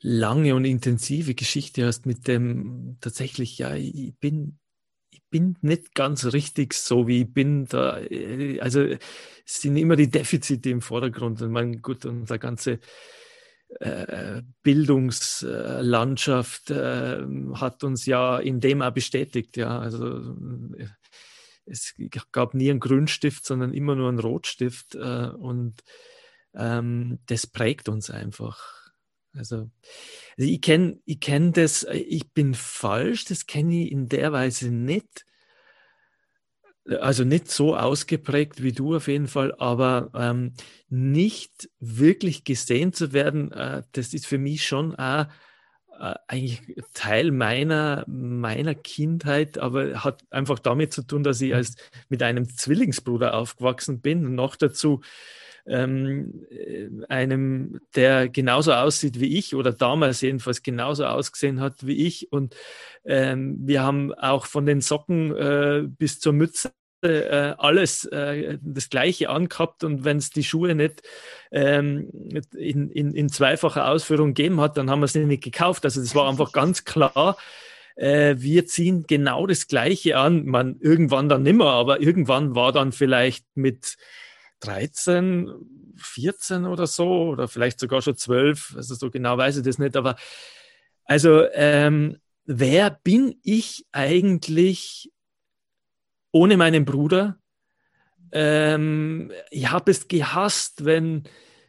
lange 0.01 0.55
und 0.55 0.65
intensive 0.65 1.33
Geschichte 1.33 1.85
hast 1.85 2.05
mit 2.05 2.27
dem 2.27 2.97
tatsächlich, 3.01 3.57
ja, 3.57 3.73
ich 3.75 4.13
bin 4.19 4.59
bin 5.35 5.57
nicht 5.61 5.93
ganz 5.95 6.25
richtig 6.31 6.73
so, 6.73 7.07
wie 7.07 7.23
ich 7.23 7.33
bin. 7.33 7.65
Da, 7.65 7.99
äh, 7.99 8.57
also 8.61 8.81
es 8.81 8.99
sind 9.45 9.75
immer 9.75 9.97
die 9.97 10.09
Defizite 10.09 10.69
im 10.69 10.81
Vordergrund. 10.81 11.41
Und 11.41 11.51
mein 11.51 11.81
gut, 11.81 12.05
unsere 12.05 12.39
ganze 12.39 12.71
äh, 12.73 12.77
Bildungslandschaft 14.63 16.71
äh, 16.71 17.21
hat 17.55 17.83
uns 17.83 18.05
ja 18.05 18.39
in 18.39 18.59
dem 18.59 18.81
auch 18.81 18.91
bestätigt. 18.91 19.57
Ja, 19.57 19.79
also 19.79 20.35
äh, 20.77 20.87
es 21.65 21.95
gab 22.31 22.53
nie 22.53 22.69
einen 22.69 22.79
Grünstift, 22.79 23.45
sondern 23.45 23.73
immer 23.73 23.95
nur 23.95 24.09
einen 24.09 24.19
Rotstift. 24.19 24.95
Äh, 24.95 25.29
und 25.29 25.83
ähm, 26.53 27.19
das 27.25 27.47
prägt 27.47 27.89
uns 27.89 28.09
einfach. 28.09 28.91
Also, 29.33 29.69
also 30.37 30.49
ich 30.49 30.61
kenne 30.61 30.99
ich 31.05 31.19
kenn 31.19 31.51
das, 31.51 31.85
ich 31.91 32.31
bin 32.31 32.53
falsch, 32.53 33.25
das 33.25 33.45
kenne 33.45 33.83
ich 33.83 33.91
in 33.91 34.07
der 34.07 34.31
Weise 34.31 34.71
nicht. 34.71 35.25
Also 36.87 37.23
nicht 37.23 37.49
so 37.49 37.75
ausgeprägt 37.75 38.61
wie 38.61 38.71
du 38.71 38.95
auf 38.95 39.07
jeden 39.07 39.27
Fall, 39.27 39.55
aber 39.57 40.11
ähm, 40.13 40.53
nicht 40.87 41.69
wirklich 41.79 42.43
gesehen 42.43 42.93
zu 42.93 43.11
werden, 43.11 43.51
äh, 43.51 43.81
das 43.93 44.13
ist 44.13 44.27
für 44.27 44.37
mich 44.37 44.67
schon 44.67 44.93
auch 44.95 45.25
äh, 45.99 46.13
eigentlich 46.27 46.61
Teil 46.93 47.31
meiner, 47.31 48.03
meiner 48.07 48.75
Kindheit, 48.75 49.57
aber 49.57 50.03
hat 50.03 50.23
einfach 50.29 50.59
damit 50.59 50.93
zu 50.93 51.03
tun, 51.03 51.23
dass 51.23 51.41
ich 51.41 51.55
als 51.55 51.75
mit 52.09 52.21
einem 52.21 52.49
Zwillingsbruder 52.49 53.33
aufgewachsen 53.33 54.01
bin. 54.01 54.25
Und 54.25 54.35
noch 54.35 54.55
dazu 54.55 55.01
ähm, 55.67 56.45
äh, 56.49 56.89
einem, 57.09 57.79
der 57.95 58.29
genauso 58.29 58.73
aussieht 58.73 59.19
wie 59.19 59.37
ich 59.37 59.55
oder 59.55 59.71
damals 59.71 60.21
jedenfalls 60.21 60.63
genauso 60.63 61.05
ausgesehen 61.05 61.59
hat 61.59 61.85
wie 61.85 62.05
ich. 62.05 62.31
Und 62.31 62.55
ähm, 63.05 63.57
wir 63.61 63.83
haben 63.83 64.13
auch 64.13 64.45
von 64.45 64.65
den 64.65 64.81
Socken 64.81 65.35
äh, 65.35 65.83
bis 65.87 66.19
zur 66.19 66.33
Mütze 66.33 66.71
äh, 67.01 67.53
alles 67.57 68.05
äh, 68.05 68.57
das 68.61 68.89
Gleiche 68.89 69.29
angehabt 69.29 69.83
und 69.83 70.03
wenn 70.05 70.17
es 70.17 70.31
die 70.31 70.43
Schuhe 70.43 70.75
nicht 70.75 71.03
ähm, 71.51 72.09
in, 72.55 72.89
in, 72.89 73.13
in, 73.13 73.29
zweifacher 73.29 73.87
Ausführung 73.87 74.33
gegeben 74.33 74.59
hat, 74.59 74.77
dann 74.77 74.89
haben 74.89 75.01
wir 75.01 75.07
sie 75.07 75.25
nicht 75.25 75.43
gekauft. 75.43 75.85
Also 75.85 76.01
das 76.01 76.15
war 76.15 76.27
einfach 76.27 76.51
ganz 76.51 76.83
klar. 76.83 77.37
Äh, 77.95 78.35
wir 78.39 78.65
ziehen 78.65 79.05
genau 79.07 79.45
das 79.45 79.67
Gleiche 79.67 80.17
an. 80.17 80.45
Man 80.45 80.77
irgendwann 80.79 81.29
dann 81.29 81.43
nimmer, 81.43 81.71
aber 81.71 82.01
irgendwann 82.01 82.55
war 82.55 82.71
dann 82.71 82.91
vielleicht 82.91 83.45
mit 83.55 83.97
13, 84.61 85.51
14 85.97 86.65
oder 86.65 86.87
so, 86.87 87.29
oder 87.29 87.47
vielleicht 87.47 87.79
sogar 87.79 88.01
schon 88.01 88.17
12, 88.17 88.73
also 88.75 88.95
so 88.95 89.09
genau 89.09 89.37
weiß 89.37 89.57
ich 89.57 89.63
das 89.63 89.77
nicht, 89.77 89.95
aber 89.95 90.15
also 91.05 91.43
ähm, 91.53 92.17
wer 92.45 92.89
bin 92.89 93.35
ich 93.43 93.85
eigentlich 93.91 95.11
ohne 96.31 96.57
meinen 96.57 96.85
Bruder? 96.85 97.37
Ähm, 98.31 99.31
ich 99.51 99.71
habe 99.71 99.91
es 99.91 100.07
gehasst, 100.07 100.83
wenn, 100.83 101.23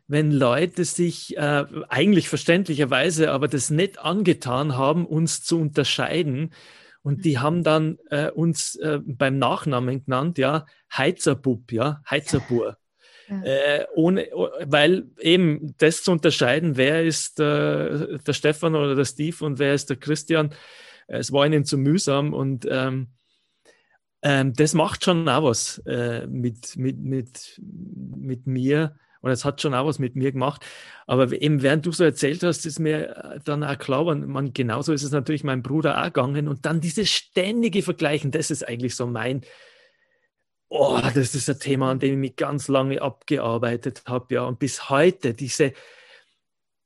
wenn 0.08 0.32
Leute 0.32 0.84
sich 0.84 1.36
äh, 1.36 1.64
eigentlich 1.88 2.28
verständlicherweise 2.28 3.30
aber 3.30 3.46
das 3.46 3.70
nicht 3.70 3.98
angetan 3.98 4.76
haben, 4.76 5.06
uns 5.06 5.42
zu 5.44 5.60
unterscheiden. 5.60 6.52
Und 7.06 7.24
die 7.24 7.38
haben 7.38 7.62
dann 7.62 7.98
äh, 8.10 8.32
uns 8.32 8.74
äh, 8.74 8.98
beim 9.00 9.38
Nachnamen 9.38 10.04
genannt, 10.04 10.38
ja, 10.38 10.66
Heizerbub, 10.92 11.70
ja, 11.70 12.02
Heizerbur. 12.10 12.78
Äh, 13.28 13.84
ohne, 13.94 14.28
weil 14.64 15.06
eben 15.20 15.76
das 15.78 16.02
zu 16.02 16.10
unterscheiden, 16.10 16.76
wer 16.76 17.04
ist 17.04 17.38
äh, 17.38 18.18
der 18.18 18.32
Stefan 18.32 18.74
oder 18.74 18.96
der 18.96 19.04
Steve 19.04 19.44
und 19.44 19.60
wer 19.60 19.72
ist 19.72 19.88
der 19.88 19.98
Christian, 19.98 20.52
es 21.06 21.30
war 21.30 21.46
ihnen 21.46 21.64
zu 21.64 21.78
mühsam 21.78 22.34
und 22.34 22.66
ähm, 22.68 23.12
ähm, 24.22 24.52
das 24.54 24.74
macht 24.74 25.04
schon 25.04 25.28
auch 25.28 25.44
was 25.44 25.78
äh, 25.86 26.26
mit, 26.26 26.76
mit, 26.76 26.98
mit, 26.98 27.60
mit 27.60 28.48
mir 28.48 28.96
und 29.20 29.30
es 29.30 29.44
hat 29.44 29.60
schon 29.60 29.74
auch 29.74 29.86
was 29.86 29.98
mit 29.98 30.16
mir 30.16 30.32
gemacht. 30.32 30.64
Aber 31.06 31.30
eben 31.32 31.62
während 31.62 31.86
du 31.86 31.92
so 31.92 32.04
erzählt 32.04 32.42
hast, 32.42 32.66
ist 32.66 32.78
mir 32.78 33.40
dann 33.44 33.64
auch 33.64 33.78
klar, 33.78 34.14
man, 34.14 34.52
genauso 34.52 34.92
ist 34.92 35.02
es 35.02 35.12
natürlich 35.12 35.44
meinem 35.44 35.62
Bruder 35.62 36.00
auch 36.00 36.06
gegangen 36.06 36.48
und 36.48 36.66
dann 36.66 36.80
dieses 36.80 37.10
ständige 37.10 37.82
Vergleichen, 37.82 38.30
das 38.30 38.50
ist 38.50 38.66
eigentlich 38.66 38.94
so 38.94 39.06
mein, 39.06 39.42
Oh, 40.68 41.00
das 41.14 41.34
ist 41.34 41.48
ein 41.48 41.60
Thema, 41.60 41.92
an 41.92 42.00
dem 42.00 42.14
ich 42.14 42.30
mich 42.30 42.36
ganz 42.36 42.66
lange 42.66 43.00
abgearbeitet 43.00 44.02
habe, 44.06 44.34
ja. 44.34 44.44
Und 44.44 44.58
bis 44.58 44.90
heute 44.90 45.32
diese, 45.32 45.72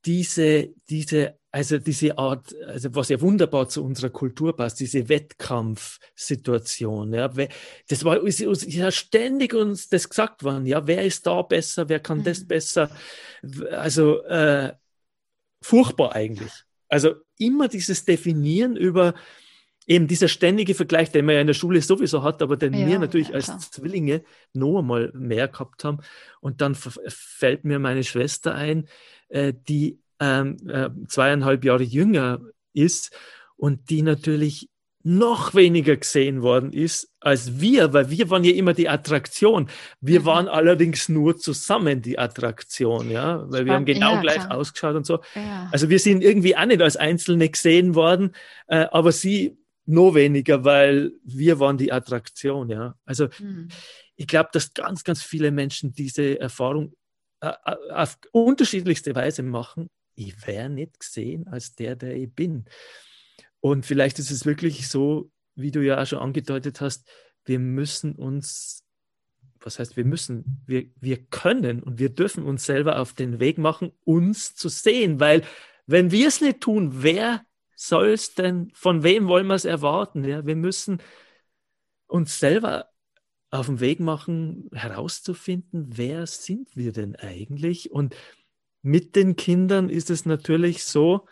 diese, 0.05 0.69
diese, 0.89 1.39
also 1.53 1.79
diese 1.79 2.17
Art, 2.17 2.55
also 2.65 2.95
was 2.95 3.09
ja 3.09 3.19
wunderbar 3.19 3.67
zu 3.67 3.83
unserer 3.83 4.09
Kultur 4.09 4.55
passt, 4.55 4.79
diese 4.79 5.09
Wettkampfsituation, 5.09 7.13
ja. 7.13 7.29
Das 7.89 8.05
war, 8.05 8.23
ist, 8.23 8.39
ist 8.39 8.73
ja 8.73 8.89
ständig 8.89 9.53
uns 9.53 9.89
das 9.89 10.07
gesagt 10.07 10.43
worden, 10.43 10.65
ja. 10.65 10.87
Wer 10.87 11.03
ist 11.03 11.27
da 11.27 11.41
besser? 11.41 11.89
Wer 11.89 11.99
kann 11.99 12.23
das 12.23 12.43
mhm. 12.43 12.47
besser? 12.47 12.89
Also, 13.71 14.23
äh, 14.23 14.71
furchtbar 15.61 16.15
eigentlich. 16.15 16.53
Also 16.87 17.15
immer 17.37 17.67
dieses 17.67 18.05
Definieren 18.05 18.77
über, 18.77 19.13
eben 19.87 20.07
dieser 20.07 20.29
ständige 20.29 20.73
Vergleich, 20.73 21.11
den 21.11 21.25
man 21.25 21.35
ja 21.35 21.41
in 21.41 21.47
der 21.47 21.53
Schule 21.53 21.81
sowieso 21.81 22.23
hat, 22.23 22.41
aber 22.41 22.55
den 22.55 22.73
ja, 22.73 22.87
wir 22.87 22.97
natürlich 22.99 23.27
ja, 23.29 23.35
als 23.35 23.71
Zwillinge 23.71 24.23
noch 24.53 24.79
einmal 24.79 25.11
mehr 25.13 25.49
gehabt 25.49 25.83
haben. 25.83 25.99
Und 26.39 26.61
dann 26.61 26.75
fällt 26.75 27.65
mir 27.65 27.79
meine 27.79 28.05
Schwester 28.05 28.55
ein, 28.55 28.87
äh, 29.29 29.53
die 29.53 29.99
ähm, 30.21 30.57
äh, 30.69 30.89
zweieinhalb 31.07 31.65
Jahre 31.65 31.83
jünger 31.83 32.39
ist 32.73 33.11
und 33.57 33.89
die 33.89 34.03
natürlich 34.03 34.69
noch 35.03 35.55
weniger 35.55 35.97
gesehen 35.97 36.43
worden 36.43 36.73
ist 36.73 37.11
als 37.19 37.59
wir, 37.59 37.91
weil 37.91 38.11
wir 38.11 38.29
waren 38.29 38.43
ja 38.43 38.53
immer 38.53 38.73
die 38.73 38.87
Attraktion. 38.87 39.67
Wir 39.99 40.21
mhm. 40.21 40.25
waren 40.25 40.47
allerdings 40.47 41.09
nur 41.09 41.37
zusammen 41.37 42.03
die 42.03 42.19
Attraktion, 42.19 43.09
ja, 43.09 43.39
weil 43.39 43.45
Spannend. 43.47 43.65
wir 43.65 43.73
haben 43.73 43.85
genau 43.85 44.13
ja, 44.13 44.21
gleich 44.21 44.45
klar. 44.45 44.57
ausgeschaut 44.57 44.95
und 44.95 45.05
so. 45.05 45.19
Ja. 45.33 45.69
Also 45.71 45.89
wir 45.89 45.97
sind 45.97 46.23
irgendwie 46.23 46.55
auch 46.55 46.65
nicht 46.65 46.81
als 46.81 46.97
Einzelne 46.97 47.49
gesehen 47.49 47.95
worden, 47.95 48.35
äh, 48.67 48.85
aber 48.91 49.11
sie 49.11 49.57
noch 49.87 50.13
weniger, 50.13 50.63
weil 50.63 51.13
wir 51.23 51.59
waren 51.59 51.77
die 51.77 51.91
Attraktion, 51.91 52.69
ja. 52.69 52.95
Also 53.05 53.27
mhm. 53.39 53.69
ich 54.15 54.27
glaube, 54.27 54.49
dass 54.53 54.73
ganz, 54.73 55.03
ganz 55.03 55.23
viele 55.23 55.51
Menschen 55.51 55.93
diese 55.93 56.39
Erfahrung 56.39 56.93
äh, 57.41 57.51
äh, 57.65 57.91
auf 57.91 58.17
unterschiedlichste 58.31 59.15
Weise 59.15 59.41
machen. 59.41 59.89
Ich 60.15 60.47
wäre 60.47 60.69
nicht 60.69 60.99
gesehen 60.99 61.47
als 61.47 61.75
der, 61.75 61.95
der 61.95 62.15
ich 62.15 62.33
bin. 62.33 62.65
Und 63.59 63.85
vielleicht 63.85 64.19
ist 64.19 64.31
es 64.31 64.45
wirklich 64.45 64.87
so, 64.87 65.31
wie 65.55 65.71
du 65.71 65.81
ja 65.81 66.01
auch 66.01 66.05
schon 66.05 66.19
angedeutet 66.19 66.81
hast, 66.81 67.07
wir 67.45 67.59
müssen 67.59 68.15
uns, 68.15 68.83
was 69.59 69.79
heißt 69.79 69.97
wir 69.97 70.05
müssen, 70.05 70.63
wir, 70.65 70.89
wir 70.99 71.23
können 71.25 71.83
und 71.83 71.99
wir 71.99 72.09
dürfen 72.09 72.43
uns 72.43 72.65
selber 72.65 72.99
auf 72.99 73.13
den 73.13 73.39
Weg 73.39 73.57
machen, 73.57 73.91
uns 74.03 74.55
zu 74.55 74.69
sehen, 74.69 75.19
weil 75.19 75.43
wenn 75.87 76.11
wir 76.11 76.27
es 76.27 76.41
nicht 76.41 76.61
tun, 76.61 77.03
wer 77.03 77.43
soll 77.75 78.09
es 78.09 78.35
denn, 78.35 78.71
von 78.73 79.03
wem 79.03 79.27
wollen 79.27 79.47
wir 79.47 79.55
es 79.55 79.65
erwarten? 79.65 80.23
Ja, 80.23 80.45
wir 80.45 80.55
müssen 80.55 81.01
uns 82.07 82.39
selber 82.39 82.89
auf 83.49 83.65
den 83.65 83.79
Weg 83.79 83.99
machen, 83.99 84.69
herauszufinden, 84.71 85.97
wer 85.97 86.25
sind 86.27 86.75
wir 86.75 86.93
denn 86.93 87.15
eigentlich? 87.15 87.91
Und 87.91 88.15
mit 88.81 89.15
den 89.15 89.35
Kindern 89.35 89.89
ist 89.89 90.09
es 90.09 90.25
natürlich 90.25 90.83
so, 90.83 91.27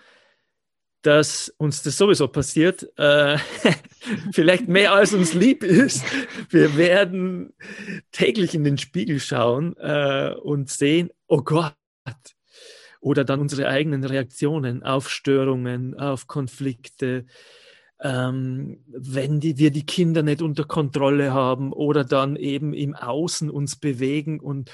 dass 1.01 1.53
uns 1.57 1.81
das 1.81 1.97
sowieso 1.97 2.27
passiert, 2.27 2.89
äh, 2.97 3.37
vielleicht 4.33 4.67
mehr 4.67 4.93
als 4.93 5.13
uns 5.13 5.33
lieb 5.33 5.63
ist. 5.63 6.03
Wir 6.49 6.75
werden 6.75 7.53
täglich 8.11 8.53
in 8.53 8.63
den 8.63 8.77
Spiegel 8.77 9.19
schauen 9.19 9.75
äh, 9.77 10.33
und 10.41 10.69
sehen, 10.69 11.09
oh 11.27 11.41
Gott, 11.41 11.73
oder 12.99 13.23
dann 13.23 13.39
unsere 13.39 13.69
eigenen 13.69 14.03
Reaktionen 14.03 14.83
auf 14.83 15.09
Störungen, 15.09 15.97
auf 15.97 16.27
Konflikte, 16.27 17.25
ähm, 18.01 18.83
wenn 18.87 19.39
die, 19.39 19.57
wir 19.57 19.71
die 19.71 19.85
Kinder 19.85 20.21
nicht 20.21 20.41
unter 20.41 20.65
Kontrolle 20.65 21.33
haben 21.33 21.71
oder 21.71 22.03
dann 22.03 22.35
eben 22.35 22.73
im 22.73 22.93
Außen 22.95 23.49
uns 23.49 23.77
bewegen 23.77 24.39
und 24.39 24.69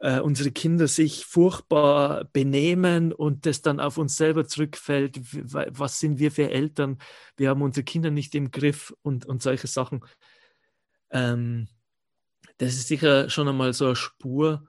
äh, 0.00 0.18
unsere 0.20 0.50
Kinder 0.50 0.88
sich 0.88 1.26
furchtbar 1.26 2.24
benehmen 2.32 3.12
und 3.12 3.46
das 3.46 3.62
dann 3.62 3.80
auf 3.80 3.98
uns 3.98 4.16
selber 4.16 4.46
zurückfällt. 4.46 5.20
Was 5.22 6.00
sind 6.00 6.18
wir 6.18 6.32
für 6.32 6.50
Eltern? 6.50 6.98
Wir 7.36 7.50
haben 7.50 7.62
unsere 7.62 7.84
Kinder 7.84 8.10
nicht 8.10 8.34
im 8.34 8.50
Griff 8.50 8.94
und, 9.02 9.26
und 9.26 9.42
solche 9.42 9.66
Sachen. 9.66 10.00
Ähm, 11.10 11.68
das 12.56 12.74
ist 12.74 12.88
sicher 12.88 13.28
schon 13.28 13.48
einmal 13.48 13.72
so 13.74 13.86
eine 13.86 13.96
Spur, 13.96 14.66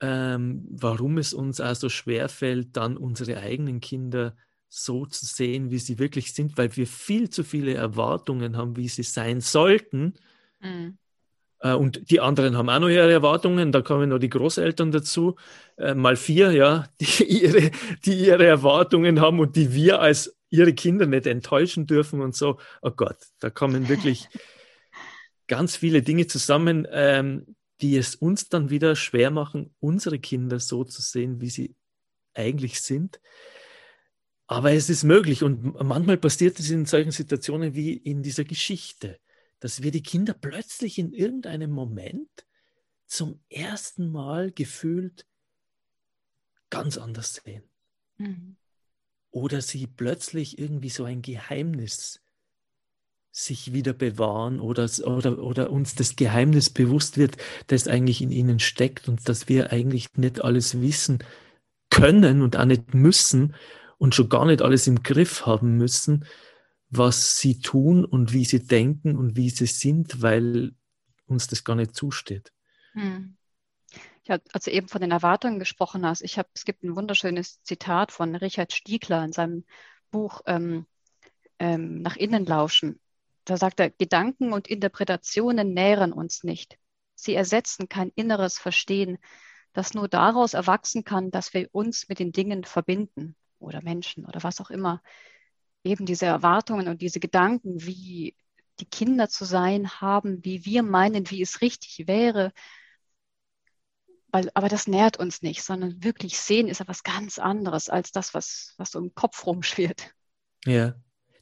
ähm, 0.00 0.64
warum 0.70 1.18
es 1.18 1.34
uns 1.34 1.60
also 1.60 1.88
schwerfällt, 1.88 2.76
dann 2.76 2.96
unsere 2.96 3.38
eigenen 3.38 3.80
Kinder 3.80 4.36
so 4.68 5.06
zu 5.06 5.26
sehen, 5.26 5.70
wie 5.70 5.78
sie 5.78 5.98
wirklich 5.98 6.34
sind, 6.34 6.56
weil 6.56 6.76
wir 6.76 6.86
viel 6.86 7.30
zu 7.30 7.42
viele 7.42 7.74
Erwartungen 7.74 8.56
haben, 8.56 8.76
wie 8.76 8.88
sie 8.88 9.02
sein 9.02 9.40
sollten. 9.40 10.14
Mhm. 10.60 10.98
Äh, 11.60 11.72
und 11.72 12.10
die 12.10 12.20
anderen 12.20 12.56
haben 12.56 12.68
auch 12.68 12.78
noch 12.78 12.88
ihre 12.88 13.12
Erwartungen, 13.12 13.72
da 13.72 13.82
kommen 13.82 14.10
noch 14.10 14.18
die 14.18 14.28
Großeltern 14.28 14.92
dazu, 14.92 15.36
äh, 15.76 15.94
mal 15.94 16.16
vier, 16.16 16.52
ja, 16.52 16.86
die 17.00 17.24
ihre, 17.24 17.70
die 18.04 18.26
ihre 18.26 18.46
Erwartungen 18.46 19.20
haben 19.20 19.40
und 19.40 19.56
die 19.56 19.72
wir 19.72 20.00
als 20.00 20.36
ihre 20.50 20.72
Kinder 20.72 21.06
nicht 21.06 21.26
enttäuschen 21.26 21.86
dürfen 21.86 22.20
und 22.20 22.34
so. 22.34 22.58
Oh 22.82 22.90
Gott, 22.90 23.18
da 23.40 23.50
kommen 23.50 23.88
wirklich 23.88 24.28
ganz 25.46 25.76
viele 25.76 26.02
Dinge 26.02 26.26
zusammen, 26.26 26.86
ähm, 26.90 27.54
die 27.80 27.96
es 27.96 28.14
uns 28.14 28.48
dann 28.48 28.70
wieder 28.70 28.96
schwer 28.96 29.30
machen, 29.30 29.74
unsere 29.78 30.18
Kinder 30.18 30.58
so 30.58 30.84
zu 30.84 31.00
sehen, 31.00 31.40
wie 31.40 31.50
sie 31.50 31.76
eigentlich 32.34 32.80
sind. 32.80 33.20
Aber 34.46 34.72
es 34.72 34.88
ist 34.88 35.04
möglich 35.04 35.42
und 35.42 35.74
manchmal 35.84 36.16
passiert 36.16 36.58
es 36.58 36.70
in 36.70 36.86
solchen 36.86 37.12
Situationen 37.12 37.74
wie 37.74 37.92
in 37.92 38.22
dieser 38.22 38.44
Geschichte, 38.44 39.18
dass 39.60 39.82
wir 39.82 39.90
die 39.90 40.02
Kinder 40.02 40.34
plötzlich 40.34 40.98
in 40.98 41.12
irgendeinem 41.12 41.70
Moment 41.70 42.28
zum 43.06 43.40
ersten 43.48 44.08
Mal 44.10 44.52
gefühlt 44.52 45.26
ganz 46.70 46.98
anders 46.98 47.34
sehen. 47.34 47.64
Mhm. 48.18 48.56
Oder 49.30 49.62
sie 49.62 49.86
plötzlich 49.86 50.58
irgendwie 50.58 50.90
so 50.90 51.04
ein 51.04 51.22
Geheimnis 51.22 52.20
sich 53.30 53.72
wieder 53.72 53.92
bewahren 53.92 54.58
oder, 54.58 54.88
oder, 55.04 55.38
oder 55.38 55.70
uns 55.70 55.94
das 55.94 56.16
Geheimnis 56.16 56.70
bewusst 56.70 57.18
wird, 57.18 57.36
das 57.68 57.86
eigentlich 57.86 58.20
in 58.20 58.30
ihnen 58.30 58.58
steckt 58.58 59.08
und 59.08 59.28
dass 59.28 59.48
wir 59.48 59.70
eigentlich 59.70 60.16
nicht 60.16 60.42
alles 60.42 60.80
wissen 60.80 61.18
können 61.90 62.42
und 62.42 62.56
auch 62.56 62.64
nicht 62.64 62.94
müssen 62.94 63.54
und 63.98 64.14
schon 64.14 64.28
gar 64.28 64.46
nicht 64.46 64.62
alles 64.62 64.86
im 64.86 65.02
Griff 65.02 65.46
haben 65.46 65.76
müssen, 65.76 66.24
was 66.90 67.38
sie 67.38 67.60
tun 67.60 68.04
und 68.04 68.32
wie 68.32 68.44
sie 68.44 68.66
denken 68.66 69.16
und 69.16 69.36
wie 69.36 69.50
sie 69.50 69.66
sind, 69.66 70.22
weil 70.22 70.72
uns 71.26 71.46
das 71.46 71.64
gar 71.64 71.76
nicht 71.76 71.94
zusteht. 71.94 72.52
Hm. 72.92 73.36
Ja, 74.24 74.38
also 74.52 74.70
eben 74.70 74.88
von 74.88 75.00
den 75.00 75.10
Erwartungen 75.10 75.58
gesprochen 75.58 76.04
hast. 76.04 76.22
Ich 76.22 76.38
habe, 76.38 76.48
es 76.54 76.64
gibt 76.64 76.82
ein 76.82 76.96
wunderschönes 76.96 77.62
Zitat 77.62 78.12
von 78.12 78.34
Richard 78.34 78.72
Stiegler 78.72 79.24
in 79.24 79.32
seinem 79.32 79.64
Buch 80.10 80.42
ähm, 80.46 80.86
ähm, 81.58 82.02
Nach 82.02 82.16
innen 82.16 82.44
lauschen. 82.44 83.00
Da 83.44 83.56
sagt 83.56 83.80
er, 83.80 83.90
Gedanken 83.90 84.52
und 84.52 84.68
Interpretationen 84.68 85.72
nähren 85.72 86.12
uns 86.12 86.44
nicht. 86.44 86.78
Sie 87.14 87.34
ersetzen 87.34 87.88
kein 87.88 88.10
inneres 88.14 88.58
Verstehen, 88.58 89.18
das 89.72 89.94
nur 89.94 90.08
daraus 90.08 90.54
erwachsen 90.54 91.04
kann, 91.04 91.30
dass 91.30 91.54
wir 91.54 91.68
uns 91.72 92.08
mit 92.08 92.18
den 92.18 92.32
Dingen 92.32 92.64
verbinden 92.64 93.34
oder 93.58 93.82
Menschen 93.82 94.26
oder 94.26 94.42
was 94.42 94.60
auch 94.60 94.70
immer, 94.70 95.02
eben 95.88 96.06
diese 96.06 96.26
Erwartungen 96.26 96.88
und 96.88 97.02
diese 97.02 97.20
Gedanken, 97.20 97.84
wie 97.84 98.36
die 98.80 98.86
Kinder 98.86 99.28
zu 99.28 99.44
sein 99.44 99.90
haben, 100.00 100.44
wie 100.44 100.64
wir 100.64 100.82
meinen, 100.82 101.30
wie 101.30 101.42
es 101.42 101.60
richtig 101.60 102.06
wäre. 102.06 102.52
Weil, 104.30 104.50
aber 104.54 104.68
das 104.68 104.86
nährt 104.86 105.16
uns 105.16 105.42
nicht, 105.42 105.62
sondern 105.62 106.04
wirklich 106.04 106.38
sehen 106.38 106.68
ist 106.68 106.80
etwas 106.80 107.02
ganz 107.02 107.38
anderes 107.38 107.88
als 107.88 108.12
das, 108.12 108.34
was, 108.34 108.74
was 108.76 108.92
so 108.92 108.98
im 108.98 109.14
Kopf 109.14 109.46
rumschwirrt. 109.46 110.14
Ja, 110.64 110.94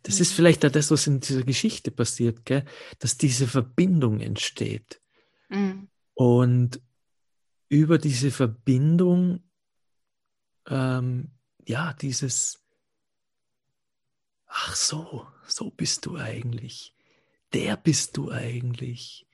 das 0.02 0.20
ist 0.20 0.32
mhm. 0.32 0.36
vielleicht 0.36 0.64
auch 0.64 0.70
das, 0.70 0.90
was 0.90 1.06
in 1.06 1.20
dieser 1.20 1.42
Geschichte 1.42 1.90
passiert, 1.90 2.44
gell? 2.44 2.64
dass 3.00 3.18
diese 3.18 3.48
Verbindung 3.48 4.20
entsteht. 4.20 5.00
Mhm. 5.48 5.88
Und 6.14 6.80
über 7.68 7.98
diese 7.98 8.30
Verbindung 8.30 9.42
ähm, 10.68 11.30
ja, 11.66 11.92
dieses, 11.94 12.64
ach 14.46 14.74
so, 14.74 15.26
so 15.46 15.70
bist 15.70 16.06
du 16.06 16.16
eigentlich, 16.16 16.94
der 17.52 17.76
bist 17.76 18.16
du 18.16 18.30
eigentlich, 18.30 19.26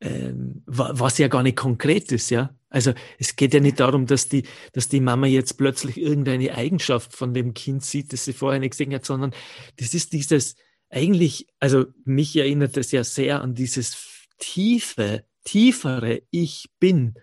ähm, 0.00 0.62
was 0.66 1.18
ja 1.18 1.28
gar 1.28 1.42
nicht 1.42 1.56
konkret 1.56 2.12
ist, 2.12 2.30
ja. 2.30 2.54
Also 2.68 2.92
es 3.18 3.36
geht 3.36 3.54
ja 3.54 3.60
nicht 3.60 3.80
darum, 3.80 4.06
dass 4.06 4.28
die, 4.28 4.42
dass 4.72 4.88
die 4.88 5.00
Mama 5.00 5.26
jetzt 5.26 5.56
plötzlich 5.56 5.96
irgendeine 5.98 6.54
Eigenschaft 6.54 7.14
von 7.14 7.32
dem 7.32 7.54
Kind 7.54 7.84
sieht, 7.84 8.12
das 8.12 8.24
sie 8.24 8.32
vorher 8.32 8.60
nicht 8.60 8.72
gesehen 8.72 8.92
hat, 8.92 9.06
sondern 9.06 9.32
das 9.76 9.94
ist 9.94 10.12
dieses, 10.12 10.56
eigentlich, 10.90 11.46
also 11.58 11.86
mich 12.04 12.36
erinnert 12.36 12.76
es 12.76 12.92
ja 12.92 13.04
sehr 13.04 13.40
an 13.40 13.54
dieses 13.54 13.96
tiefe, 14.38 15.24
tiefere 15.44 16.22
Ich 16.30 16.68
bin, 16.78 17.14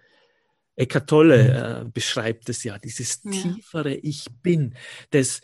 Eckart 0.75 1.09
Tolle 1.09 1.43
mhm. 1.83 1.87
äh, 1.87 1.91
beschreibt 1.91 2.49
es 2.49 2.63
ja, 2.63 2.79
dieses 2.79 3.21
tiefere 3.21 3.93
Ich 3.93 4.25
bin, 4.41 4.75
das 5.11 5.41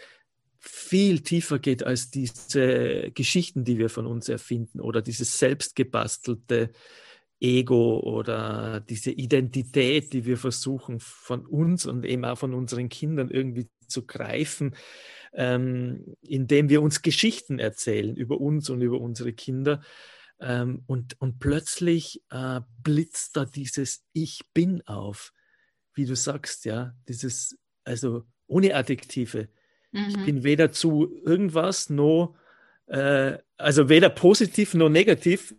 viel 0.72 1.22
tiefer 1.22 1.58
geht 1.58 1.84
als 1.84 2.12
diese 2.12 3.12
Geschichten, 3.12 3.64
die 3.64 3.80
wir 3.80 3.90
von 3.90 4.06
uns 4.06 4.30
erfinden 4.30 4.80
oder 4.80 5.02
dieses 5.02 5.40
selbstgebastelte 5.40 6.72
Ego 7.40 8.00
oder 8.00 8.80
diese 8.80 9.12
Identität, 9.12 10.14
die 10.14 10.26
wir 10.26 10.38
versuchen 10.38 11.00
von 11.00 11.46
uns 11.48 11.88
und 11.88 12.06
eben 12.06 12.24
auch 12.24 12.38
von 12.38 12.54
unseren 12.54 12.88
Kindern 12.88 13.32
irgendwie 13.32 13.68
zu 13.88 14.06
greifen, 14.06 14.76
ähm, 15.34 16.16
indem 16.22 16.70
wir 16.70 16.84
uns 16.84 17.02
Geschichten 17.02 17.58
erzählen 17.58 18.16
über 18.16 18.40
uns 18.40 18.70
und 18.70 18.82
über 18.82 19.02
unsere 19.02 19.34
Kinder. 19.34 19.82
Ähm, 20.40 20.84
und, 20.86 21.20
und 21.20 21.40
plötzlich 21.40 22.22
äh, 22.30 22.62
blitzt 22.84 23.36
da 23.36 23.46
dieses 23.46 24.06
Ich 24.14 24.42
bin 24.54 24.86
auf, 24.86 25.34
wie 25.96 26.06
du 26.06 26.16
sagst, 26.16 26.66
ja, 26.66 26.94
dieses, 27.08 27.58
also 27.84 28.26
ohne 28.46 28.76
Adjektive. 28.76 29.50
Mhm. 29.92 30.10
Ich 30.10 30.26
bin 30.26 30.44
weder 30.44 30.72
zu 30.72 31.12
irgendwas, 31.24 31.90
noch, 31.90 32.36
äh, 32.88 33.38
also 33.58 33.90
weder 33.90 34.10
positiv 34.10 34.74
noch 34.74 34.90
negativ, 34.90 35.56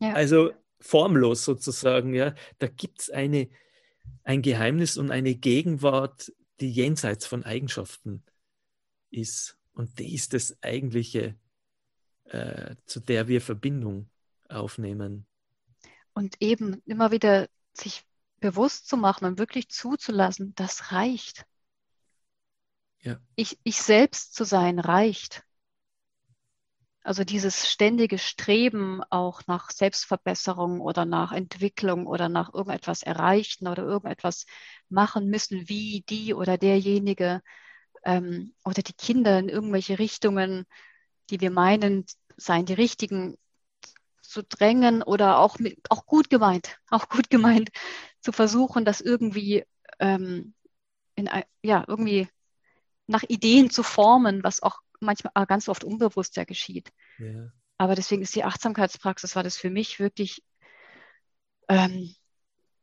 ja. 0.00 0.12
also 0.12 0.52
formlos 0.80 1.44
sozusagen, 1.44 2.14
ja. 2.14 2.34
Da 2.58 2.66
gibt 2.68 3.00
es 3.02 3.10
ein 3.10 4.42
Geheimnis 4.42 4.96
und 4.96 5.10
eine 5.10 5.34
Gegenwart, 5.34 6.32
die 6.60 6.70
jenseits 6.70 7.26
von 7.26 7.44
Eigenschaften 7.44 8.22
ist. 9.10 9.58
Und 9.72 9.98
die 9.98 10.14
ist 10.14 10.34
das 10.34 10.56
eigentliche, 10.62 11.36
äh, 12.24 12.76
zu 12.86 13.00
der 13.00 13.28
wir 13.28 13.40
Verbindung 13.40 14.10
aufnehmen. 14.48 15.26
Und 16.12 16.36
eben 16.40 16.82
immer 16.86 17.10
wieder 17.12 17.48
sich 17.72 18.04
bewusst 18.40 18.88
zu 18.88 18.96
machen 18.96 19.26
und 19.26 19.38
wirklich 19.38 19.68
zuzulassen, 19.68 20.54
das 20.54 20.92
reicht. 20.92 21.46
Ja. 23.02 23.20
Ich, 23.34 23.58
ich 23.64 23.80
selbst 23.80 24.34
zu 24.34 24.44
sein 24.44 24.78
reicht. 24.78 25.42
Also 27.02 27.24
dieses 27.24 27.70
ständige 27.70 28.18
Streben 28.18 29.02
auch 29.08 29.46
nach 29.46 29.70
Selbstverbesserung 29.70 30.80
oder 30.80 31.06
nach 31.06 31.32
Entwicklung 31.32 32.06
oder 32.06 32.28
nach 32.28 32.52
irgendetwas 32.52 33.02
erreichen 33.02 33.68
oder 33.68 33.84
irgendetwas 33.84 34.44
machen 34.90 35.28
müssen, 35.28 35.68
wie 35.68 36.04
die 36.08 36.34
oder 36.34 36.58
derjenige 36.58 37.40
ähm, 38.04 38.54
oder 38.64 38.82
die 38.82 38.92
Kinder 38.92 39.38
in 39.38 39.48
irgendwelche 39.48 39.98
Richtungen, 39.98 40.66
die 41.30 41.40
wir 41.40 41.50
meinen, 41.50 42.04
seien 42.36 42.66
die 42.66 42.74
richtigen, 42.74 43.38
zu 44.22 44.42
drängen 44.44 45.02
oder 45.02 45.38
auch, 45.38 45.58
mit, 45.58 45.78
auch 45.90 46.06
gut 46.06 46.30
gemeint, 46.30 46.78
auch 46.90 47.08
gut 47.08 47.30
gemeint, 47.30 47.70
zu 48.20 48.32
versuchen, 48.32 48.84
das 48.84 49.00
irgendwie, 49.00 49.64
ähm, 49.98 50.54
in, 51.16 51.28
ja, 51.62 51.84
irgendwie 51.88 52.28
nach 53.10 53.24
Ideen 53.28 53.70
zu 53.70 53.82
formen, 53.82 54.42
was 54.44 54.62
auch 54.62 54.80
manchmal 55.00 55.32
äh, 55.34 55.46
ganz 55.46 55.68
oft 55.68 55.84
unbewusst 55.84 56.36
ja 56.36 56.44
geschieht. 56.44 56.92
Ja. 57.18 57.52
Aber 57.76 57.94
deswegen 57.94 58.22
ist 58.22 58.34
die 58.34 58.44
Achtsamkeitspraxis, 58.44 59.36
war 59.36 59.42
das 59.42 59.56
für 59.56 59.70
mich 59.70 59.98
wirklich 59.98 60.42
ähm, 61.68 62.14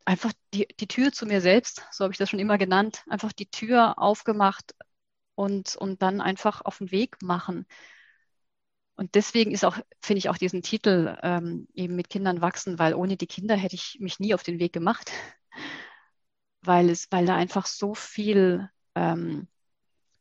einfach 0.06 0.34
die, 0.54 0.68
die 0.80 0.88
Tür 0.88 1.12
zu 1.12 1.26
mir 1.26 1.42
selbst, 1.42 1.86
so 1.92 2.04
habe 2.04 2.12
ich 2.12 2.18
das 2.18 2.30
schon 2.30 2.40
immer 2.40 2.58
genannt, 2.58 3.04
einfach 3.08 3.32
die 3.32 3.50
Tür 3.50 4.00
aufgemacht 4.00 4.74
und, 5.36 5.76
und 5.76 6.02
dann 6.02 6.20
einfach 6.20 6.62
auf 6.62 6.80
den 6.80 6.92
Weg 6.92 7.22
machen. 7.22 7.66
Und 8.96 9.13
deswegen 9.13 9.52
ist 9.52 9.63
auch, 9.63 9.78
finde 10.02 10.18
ich 10.18 10.30
auch 10.30 10.38
diesen 10.38 10.63
Titel 10.63 11.18
ähm, 11.22 11.68
eben 11.74 11.96
mit 11.96 12.10
Kindern 12.10 12.42
wachsen, 12.42 12.80
weil 12.80 12.96
ohne 12.96 13.16
die 13.16 13.28
Kinder 13.28 13.56
hätte 13.56 13.76
ich 13.76 13.98
mich 14.00 14.20
nie 14.20 14.34
auf 14.34 14.42
den 14.42 14.60
Weg 14.60 14.74
gemacht, 14.74 15.12
weil 16.62 16.90
es, 16.90 17.08
weil 17.12 17.28
da 17.28 17.36
einfach 17.36 17.68
so 17.68 17.94
viel 17.94 18.70
ähm, 18.96 19.48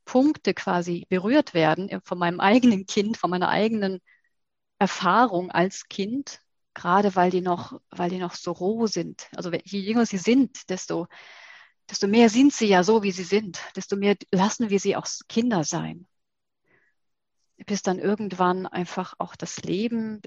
Punkte 0.07 0.55
quasi 0.55 1.07
berührt 1.11 1.55
werden 1.55 1.91
äh, 1.91 2.01
von 2.03 2.19
meinem 2.19 2.41
eigenen 2.41 2.87
Kind, 2.87 3.19
von 3.19 3.31
meiner 3.31 3.51
eigenen 3.51 4.01
Erfahrung 4.79 5.51
als 5.51 5.89
Kind, 5.89 6.41
gerade 6.75 7.15
weil 7.17 7.31
die 7.31 7.43
noch, 7.43 7.81
weil 7.91 8.11
die 8.11 8.19
noch 8.19 8.35
so 8.35 8.53
roh 8.53 8.87
sind. 8.87 9.29
Also 9.37 9.53
je 9.53 9.81
jünger 9.81 10.07
sie 10.07 10.19
sind, 10.19 10.71
desto, 10.71 11.09
desto 11.91 12.09
mehr 12.09 12.31
sind 12.31 12.55
sie 12.55 12.69
ja 12.69 12.85
so, 12.85 13.03
wie 13.03 13.13
sie 13.13 13.25
sind, 13.25 13.61
desto 13.77 13.97
mehr 13.97 14.17
lassen 14.33 14.71
wir 14.71 14.81
sie 14.81 14.97
auch 14.97 15.07
Kinder 15.29 15.65
sein 15.65 16.07
bis 17.65 17.83
dann 17.83 17.99
irgendwann 17.99 18.67
einfach 18.67 19.15
auch 19.19 19.35
das 19.37 19.59
Leben, 19.63 20.21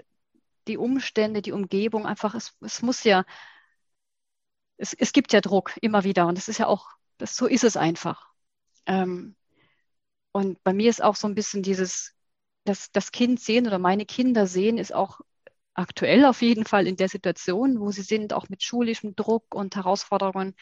die 0.67 0.77
Umstände, 0.77 1.41
die 1.41 1.51
Umgebung 1.51 2.05
einfach, 2.05 2.35
es, 2.35 2.55
es 2.61 2.81
muss 2.81 3.03
ja, 3.03 3.25
es, 4.77 4.93
es 4.93 5.13
gibt 5.13 5.33
ja 5.33 5.41
Druck 5.41 5.73
immer 5.81 6.03
wieder 6.03 6.27
und 6.27 6.37
das 6.37 6.47
ist 6.47 6.57
ja 6.57 6.67
auch, 6.67 6.89
das, 7.17 7.35
so 7.35 7.45
ist 7.47 7.63
es 7.63 7.77
einfach. 7.77 8.29
Ähm, 8.85 9.35
und 10.31 10.63
bei 10.63 10.73
mir 10.73 10.89
ist 10.89 11.03
auch 11.03 11.15
so 11.15 11.27
ein 11.27 11.35
bisschen 11.35 11.63
dieses, 11.63 12.13
das, 12.65 12.91
das 12.91 13.11
Kind 13.11 13.39
sehen 13.39 13.67
oder 13.67 13.79
meine 13.79 14.05
Kinder 14.05 14.47
sehen, 14.47 14.77
ist 14.77 14.93
auch 14.93 15.21
aktuell 15.73 16.25
auf 16.25 16.41
jeden 16.41 16.65
Fall 16.65 16.87
in 16.87 16.97
der 16.97 17.09
Situation, 17.09 17.79
wo 17.79 17.91
sie 17.91 18.01
sind, 18.01 18.33
auch 18.33 18.49
mit 18.49 18.63
schulischem 18.63 19.15
Druck 19.15 19.55
und 19.55 19.75
Herausforderungen, 19.75 20.55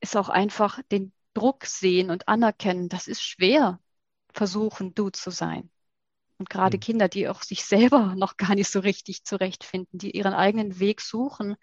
ist 0.00 0.16
auch 0.16 0.28
einfach 0.28 0.80
den 0.92 1.12
Druck 1.32 1.64
sehen 1.66 2.10
und 2.10 2.28
anerkennen. 2.28 2.88
Das 2.88 3.08
ist 3.08 3.22
schwer, 3.22 3.80
versuchen, 4.32 4.94
du 4.94 5.10
zu 5.10 5.30
sein. 5.30 5.70
Und 6.38 6.50
gerade 6.50 6.76
mhm. 6.76 6.80
Kinder, 6.80 7.08
die 7.08 7.28
auch 7.28 7.42
sich 7.42 7.64
selber 7.64 8.14
noch 8.16 8.36
gar 8.36 8.54
nicht 8.54 8.70
so 8.70 8.80
richtig 8.80 9.24
zurechtfinden, 9.24 9.98
die 9.98 10.10
ihren 10.10 10.34
eigenen 10.34 10.78
Weg 10.78 11.00
suchen 11.00 11.56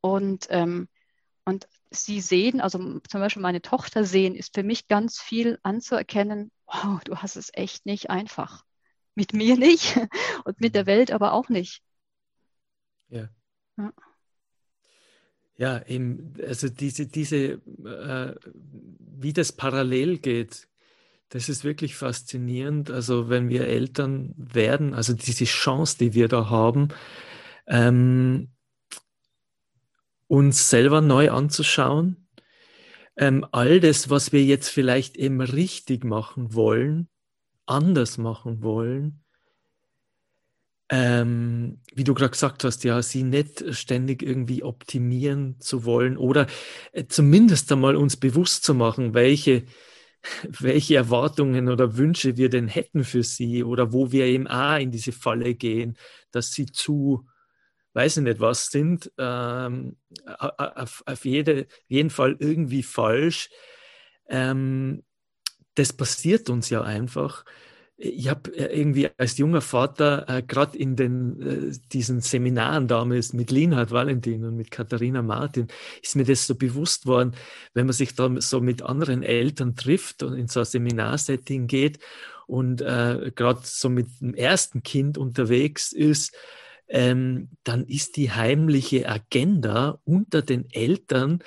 und, 0.00 0.46
ähm, 0.50 0.88
und 1.44 1.68
sie 1.90 2.20
sehen, 2.20 2.60
also 2.60 2.78
zum 3.08 3.20
Beispiel 3.20 3.42
meine 3.42 3.62
Tochter 3.62 4.04
sehen, 4.04 4.34
ist 4.34 4.54
für 4.54 4.62
mich 4.62 4.88
ganz 4.88 5.20
viel 5.20 5.58
anzuerkennen, 5.62 6.50
wow, 6.66 7.02
du 7.04 7.16
hast 7.16 7.36
es 7.36 7.50
echt 7.52 7.86
nicht 7.86 8.10
einfach. 8.10 8.64
Mit 9.14 9.32
mir 9.32 9.56
nicht 9.56 9.96
und 10.44 10.60
mit 10.60 10.74
der 10.74 10.82
mhm. 10.82 10.88
Welt 10.88 11.10
aber 11.12 11.32
auch 11.32 11.48
nicht. 11.48 11.82
Ja. 13.08 13.28
Ja, 13.76 13.92
ja 15.56 15.86
eben, 15.86 16.34
also 16.44 16.68
diese, 16.68 17.06
diese, 17.06 17.36
äh, 17.36 18.34
wie 18.98 19.32
das 19.32 19.52
parallel 19.52 20.18
geht, 20.18 20.68
das 21.28 21.48
ist 21.48 21.64
wirklich 21.64 21.94
faszinierend. 21.96 22.90
Also 22.90 23.28
wenn 23.28 23.48
wir 23.48 23.66
Eltern 23.66 24.34
werden, 24.36 24.94
also 24.94 25.12
diese 25.14 25.44
Chance, 25.44 25.98
die 25.98 26.14
wir 26.14 26.28
da 26.28 26.48
haben, 26.48 26.88
ähm, 27.66 28.53
uns 30.34 30.68
selber 30.68 31.00
neu 31.00 31.30
anzuschauen, 31.30 32.28
ähm, 33.16 33.46
all 33.52 33.80
das, 33.80 34.10
was 34.10 34.32
wir 34.32 34.44
jetzt 34.44 34.68
vielleicht 34.68 35.16
eben 35.16 35.40
richtig 35.40 36.04
machen 36.04 36.54
wollen, 36.54 37.08
anders 37.66 38.18
machen 38.18 38.62
wollen, 38.62 39.24
ähm, 40.90 41.80
wie 41.94 42.04
du 42.04 42.12
gerade 42.14 42.32
gesagt 42.32 42.64
hast, 42.64 42.84
ja, 42.84 43.00
sie 43.00 43.22
nicht 43.22 43.74
ständig 43.74 44.22
irgendwie 44.22 44.62
optimieren 44.62 45.58
zu 45.60 45.84
wollen 45.84 46.16
oder 46.18 46.46
äh, 46.92 47.04
zumindest 47.06 47.70
einmal 47.72 47.96
uns 47.96 48.16
bewusst 48.16 48.64
zu 48.64 48.74
machen, 48.74 49.14
welche, 49.14 49.64
welche 50.48 50.96
Erwartungen 50.96 51.68
oder 51.68 51.96
Wünsche 51.96 52.36
wir 52.36 52.50
denn 52.50 52.68
hätten 52.68 53.04
für 53.04 53.22
sie 53.22 53.62
oder 53.62 53.92
wo 53.92 54.12
wir 54.12 54.26
eben 54.26 54.46
auch 54.46 54.78
in 54.78 54.90
diese 54.90 55.12
Falle 55.12 55.54
gehen, 55.54 55.96
dass 56.32 56.52
sie 56.52 56.66
zu, 56.66 57.26
weiß 57.94 58.18
ich 58.18 58.22
nicht 58.22 58.40
was 58.40 58.66
sind, 58.66 59.10
ähm, 59.18 59.96
auf, 60.26 61.02
auf 61.06 61.24
jede, 61.24 61.66
jeden 61.88 62.10
Fall 62.10 62.36
irgendwie 62.38 62.82
falsch. 62.82 63.50
Ähm, 64.28 65.02
das 65.74 65.92
passiert 65.92 66.50
uns 66.50 66.70
ja 66.70 66.82
einfach 66.82 67.44
ich 67.96 68.28
habe 68.28 68.54
äh, 68.56 68.76
irgendwie 68.76 69.08
als 69.16 69.38
junger 69.38 69.60
Vater 69.60 70.28
äh, 70.28 70.42
gerade 70.42 70.76
in 70.76 70.96
den 70.96 71.40
äh, 71.40 71.78
diesen 71.92 72.20
Seminaren 72.20 72.88
damals 72.88 73.32
mit 73.32 73.50
Linhard 73.50 73.90
Valentin 73.92 74.44
und 74.44 74.56
mit 74.56 74.70
Katharina 74.70 75.22
Martin 75.22 75.68
ist 76.02 76.16
mir 76.16 76.24
das 76.24 76.46
so 76.46 76.56
bewusst 76.56 77.06
worden, 77.06 77.34
wenn 77.72 77.86
man 77.86 77.92
sich 77.92 78.14
da 78.14 78.30
so 78.40 78.60
mit 78.60 78.82
anderen 78.82 79.22
Eltern 79.22 79.76
trifft 79.76 80.22
und 80.22 80.34
in 80.34 80.48
so 80.48 80.60
ein 80.60 80.66
Seminarsetting 80.66 81.68
geht 81.68 82.00
und 82.46 82.80
äh, 82.80 83.30
gerade 83.34 83.60
so 83.62 83.88
mit 83.88 84.08
dem 84.20 84.34
ersten 84.34 84.82
Kind 84.82 85.16
unterwegs 85.16 85.92
ist, 85.92 86.34
ähm, 86.88 87.48
dann 87.64 87.84
ist 87.86 88.16
die 88.16 88.30
heimliche 88.30 89.08
Agenda 89.08 90.00
unter 90.04 90.42
den 90.42 90.70
Eltern 90.70 91.42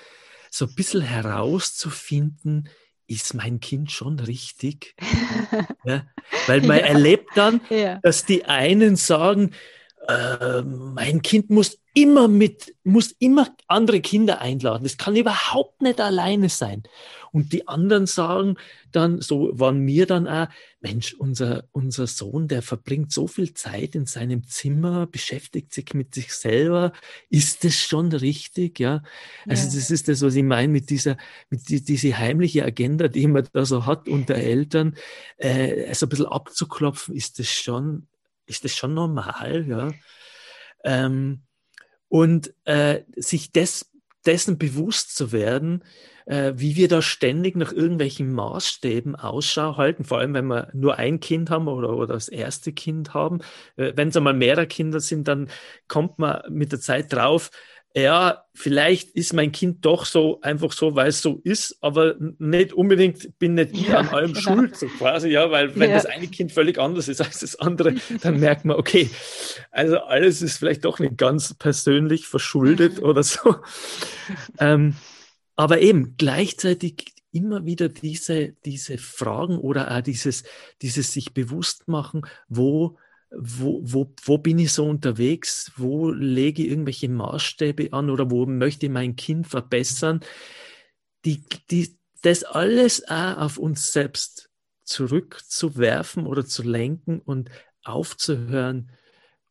so 0.49 0.65
ein 0.65 0.75
bisschen 0.75 1.01
herauszufinden, 1.01 2.69
ist 3.07 3.33
mein 3.33 3.59
Kind 3.59 3.91
schon 3.91 4.19
richtig? 4.19 4.95
ja, 5.85 6.05
weil 6.47 6.61
man 6.61 6.79
ja. 6.79 6.85
erlebt 6.85 7.29
dann, 7.35 7.61
ja. 7.69 7.99
dass 8.03 8.25
die 8.25 8.45
einen 8.45 8.95
sagen, 8.95 9.51
äh, 10.07 10.61
mein 10.61 11.21
Kind 11.21 11.49
muss 11.49 11.79
immer 11.93 12.27
mit, 12.27 12.75
muss 12.83 13.13
immer 13.19 13.55
andere 13.67 14.01
Kinder 14.01 14.41
einladen. 14.41 14.83
Das 14.83 14.97
kann 14.97 15.15
überhaupt 15.15 15.81
nicht 15.81 15.99
alleine 15.99 16.49
sein. 16.49 16.83
Und 17.37 17.53
die 17.53 17.67
anderen 17.67 18.07
sagen 18.07 18.57
dann, 18.91 19.21
so 19.21 19.51
waren 19.59 19.77
mir 19.77 20.07
dann 20.07 20.27
auch, 20.27 20.47
Mensch, 20.79 21.13
unser, 21.13 21.65
unser 21.71 22.07
Sohn, 22.07 22.47
der 22.47 22.63
verbringt 22.63 23.11
so 23.11 23.27
viel 23.27 23.53
Zeit 23.53 23.93
in 23.93 24.07
seinem 24.07 24.47
Zimmer, 24.47 25.05
beschäftigt 25.05 25.71
sich 25.71 25.93
mit 25.93 26.15
sich 26.15 26.33
selber. 26.33 26.93
Ist 27.29 27.63
das 27.63 27.75
schon 27.75 28.11
richtig? 28.11 28.79
Ja. 28.79 29.03
Also, 29.47 29.67
ja. 29.67 29.75
das 29.75 29.91
ist 29.91 30.07
das, 30.07 30.23
was 30.23 30.33
ich 30.33 30.43
meine 30.43 30.73
mit 30.73 30.89
dieser, 30.89 31.15
mit 31.51 31.69
die, 31.69 31.83
diese 31.83 32.17
heimliche 32.17 32.65
Agenda, 32.65 33.07
die 33.07 33.27
man 33.27 33.47
da 33.53 33.65
so 33.65 33.85
hat 33.85 34.09
unter 34.09 34.33
Eltern, 34.33 34.95
äh, 35.37 35.93
so 35.93 36.07
ein 36.07 36.09
bisschen 36.09 36.25
abzuklopfen, 36.25 37.15
ist 37.15 37.37
das 37.37 37.51
schon, 37.51 38.07
ist 38.47 38.63
das 38.63 38.75
schon 38.75 38.95
normal? 38.95 39.63
Ja. 39.67 39.91
Ähm, 40.83 41.43
und 42.07 42.51
äh, 42.65 43.03
sich 43.15 43.51
des, 43.51 43.91
dessen 44.27 44.57
bewusst 44.57 45.15
zu 45.15 45.31
werden, 45.31 45.83
äh, 46.27 46.53
wie 46.57 46.75
wir 46.75 46.87
da 46.87 47.01
ständig 47.01 47.55
nach 47.55 47.71
irgendwelchen 47.71 48.31
Maßstäben 48.33 49.15
Ausschau 49.15 49.77
halten, 49.77 50.03
vor 50.03 50.19
allem 50.19 50.33
wenn 50.33 50.47
wir 50.47 50.69
nur 50.73 50.97
ein 50.97 51.19
Kind 51.19 51.49
haben 51.49 51.67
oder, 51.67 51.95
oder 51.95 52.13
das 52.13 52.27
erste 52.27 52.73
Kind 52.73 53.13
haben. 53.13 53.39
Äh, 53.77 53.93
wenn 53.95 54.09
es 54.09 54.17
einmal 54.17 54.33
mehrere 54.33 54.67
Kinder 54.67 54.99
sind, 54.99 55.27
dann 55.27 55.49
kommt 55.87 56.19
man 56.19 56.41
mit 56.49 56.71
der 56.71 56.81
Zeit 56.81 57.13
drauf, 57.13 57.49
ja, 57.97 58.43
vielleicht 58.53 59.11
ist 59.11 59.33
mein 59.33 59.51
Kind 59.51 59.83
doch 59.83 60.05
so 60.05 60.39
einfach 60.41 60.71
so, 60.71 60.95
weil 60.95 61.07
es 61.07 61.21
so 61.21 61.41
ist, 61.43 61.77
aber 61.81 62.15
nicht 62.37 62.73
unbedingt 62.73 63.39
bin 63.39 63.55
nicht 63.55 63.71
ich 63.73 63.87
ja, 63.87 63.97
an 63.97 64.09
allem 64.09 64.33
genau. 64.33 64.41
schuld, 64.41 64.77
so 64.77 64.87
quasi, 64.87 65.29
ja, 65.29 65.49
weil 65.49 65.75
wenn 65.75 65.89
ja. 65.89 65.95
das 65.95 66.05
eine 66.05 66.27
Kind 66.27 66.51
völlig 66.51 66.77
anders 66.77 67.07
ist 67.07 67.21
als 67.21 67.39
das 67.39 67.55
andere, 67.55 67.95
dann 68.21 68.39
merkt 68.39 68.65
man, 68.65 68.77
okay, 68.77 69.09
also 69.71 69.97
alles 69.97 70.43
ist 70.43 70.59
vielleicht 70.59 70.85
doch 70.85 70.99
nicht 70.99 71.17
ganz 71.17 71.55
persönlich 71.55 72.27
verschuldet 72.27 73.01
oder 73.01 73.23
so. 73.23 73.55
ähm, 74.59 74.95
aber 75.55 75.79
eben 75.79 76.15
gleichzeitig 76.17 77.15
immer 77.31 77.65
wieder 77.65 77.89
diese, 77.89 78.53
diese 78.63 78.99
Fragen 78.99 79.57
oder 79.57 79.95
auch 79.95 80.01
dieses, 80.01 80.43
dieses 80.83 81.13
sich 81.13 81.33
bewusst 81.33 81.87
machen, 81.87 82.27
wo 82.47 82.97
wo, 83.31 83.81
wo, 83.83 84.13
wo 84.23 84.37
bin 84.37 84.59
ich 84.59 84.71
so 84.71 84.85
unterwegs, 84.85 85.71
wo 85.75 86.09
lege 86.09 86.63
ich 86.63 86.69
irgendwelche 86.69 87.09
Maßstäbe 87.09 87.91
an 87.91 88.09
oder 88.09 88.31
wo 88.31 88.45
möchte 88.45 88.85
ich 88.85 88.91
mein 88.91 89.15
Kind 89.15 89.47
verbessern, 89.47 90.21
die, 91.25 91.43
die, 91.69 91.97
das 92.21 92.43
alles 92.43 93.07
auch 93.07 93.37
auf 93.37 93.57
uns 93.57 93.91
selbst 93.91 94.49
zurückzuwerfen 94.83 96.25
oder 96.25 96.45
zu 96.45 96.63
lenken 96.63 97.19
und 97.19 97.49
aufzuhören, 97.83 98.91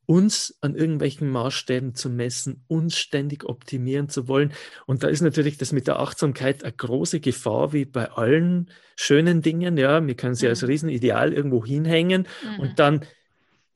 uns 0.06 0.56
an 0.60 0.76
irgendwelchen 0.76 1.28
Maßstäben 1.28 1.94
zu 1.94 2.08
messen, 2.08 2.64
uns 2.68 2.96
ständig 2.96 3.44
optimieren 3.44 4.08
zu 4.08 4.28
wollen. 4.28 4.52
Und 4.86 5.02
da 5.02 5.08
ist 5.08 5.20
natürlich 5.20 5.58
das 5.58 5.72
mit 5.72 5.88
der 5.88 5.98
Achtsamkeit 5.98 6.62
eine 6.62 6.72
große 6.72 7.20
Gefahr, 7.20 7.72
wie 7.72 7.84
bei 7.84 8.10
allen 8.12 8.70
schönen 8.94 9.42
Dingen. 9.42 9.76
Ja, 9.76 10.06
wir 10.06 10.14
können 10.14 10.36
sie 10.36 10.46
mhm. 10.46 10.50
als 10.50 10.66
Riesenideal 10.66 11.32
irgendwo 11.32 11.64
hinhängen 11.64 12.28
mhm. 12.42 12.60
und 12.60 12.78
dann 12.78 13.04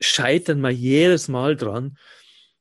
scheitern 0.01 0.61
wir 0.61 0.71
jedes 0.71 1.27
Mal 1.27 1.55
dran. 1.55 1.97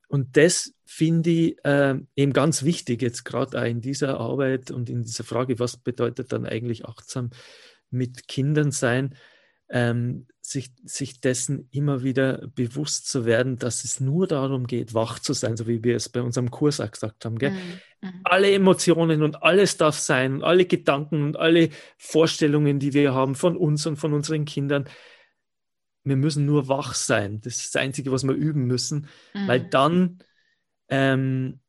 Und 0.08 0.36
das 0.36 0.74
finde 0.84 1.30
ich 1.30 1.64
äh, 1.64 1.94
eben 2.16 2.32
ganz 2.32 2.64
wichtig, 2.64 3.00
jetzt 3.00 3.24
gerade 3.24 3.60
auch 3.60 3.64
in 3.64 3.80
dieser 3.80 4.18
Arbeit 4.18 4.70
und 4.70 4.90
in 4.90 5.02
dieser 5.02 5.24
Frage, 5.24 5.58
was 5.58 5.76
bedeutet 5.76 6.32
dann 6.32 6.46
eigentlich 6.46 6.84
achtsam 6.84 7.30
mit 7.90 8.28
Kindern 8.28 8.72
sein, 8.72 9.14
ähm, 9.70 10.26
sich, 10.40 10.72
sich 10.84 11.20
dessen 11.20 11.68
immer 11.70 12.02
wieder 12.02 12.48
bewusst 12.54 13.08
zu 13.08 13.24
werden, 13.24 13.56
dass 13.56 13.84
es 13.84 14.00
nur 14.00 14.26
darum 14.26 14.66
geht, 14.66 14.94
wach 14.94 15.20
zu 15.20 15.32
sein, 15.32 15.56
so 15.56 15.68
wie 15.68 15.84
wir 15.84 15.94
es 15.94 16.08
bei 16.08 16.22
unserem 16.22 16.50
Kurs 16.50 16.80
auch 16.80 16.90
gesagt 16.90 17.24
haben. 17.24 17.38
Gell? 17.38 17.52
Mhm. 17.52 17.56
mhm. 18.00 18.20
Alle 18.24 18.52
Emotionen 18.52 19.22
und 19.22 19.44
alles 19.44 19.76
darf 19.76 19.96
sein, 19.96 20.42
alle 20.42 20.64
Gedanken 20.64 21.22
und 21.22 21.36
alle 21.36 21.70
Vorstellungen, 21.98 22.80
die 22.80 22.94
wir 22.94 23.14
haben 23.14 23.36
von 23.36 23.56
uns 23.56 23.86
und 23.86 23.96
von 23.96 24.12
unseren 24.12 24.44
Kindern, 24.44 24.86
wir 26.04 26.16
müssen 26.16 26.46
nur 26.46 26.68
wach 26.68 26.94
sein. 26.94 27.40
Das 27.40 27.56
ist 27.56 27.74
das 27.74 27.82
Einzige, 27.82 28.12
was 28.12 28.24
wir 28.24 28.34
üben 28.34 28.64
müssen, 28.64 29.08
mhm. 29.34 29.48
weil 29.48 29.60
dann 29.68 30.18
ähm, 30.88 31.60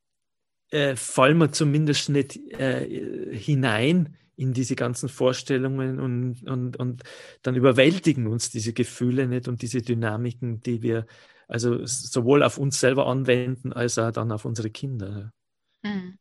äh, 0.70 0.96
fallen 0.96 1.38
wir 1.38 1.52
zumindest 1.52 2.10
nicht 2.10 2.38
äh, 2.54 3.36
hinein 3.36 4.18
in 4.36 4.54
diese 4.54 4.76
ganzen 4.76 5.10
Vorstellungen 5.10 6.00
und, 6.00 6.44
und, 6.50 6.78
und 6.78 7.04
dann 7.44 7.56
überwältigen 7.56 8.28
uns 8.28 8.50
diese 8.50 8.74
Gefühle 8.74 9.28
nicht 9.28 9.48
und 9.48 9.62
diese 9.62 9.82
Dynamiken, 9.82 10.62
die 10.64 10.82
wir 10.82 11.06
also 11.48 11.86
sowohl 11.86 12.44
auf 12.44 12.58
uns 12.58 12.80
selber 12.80 13.08
anwenden, 13.08 13.74
als 13.74 13.98
auch 13.98 14.12
dann 14.12 14.32
auf 14.32 14.46
unsere 14.46 14.70
Kinder. 14.70 15.34
Mhm. 15.84 16.18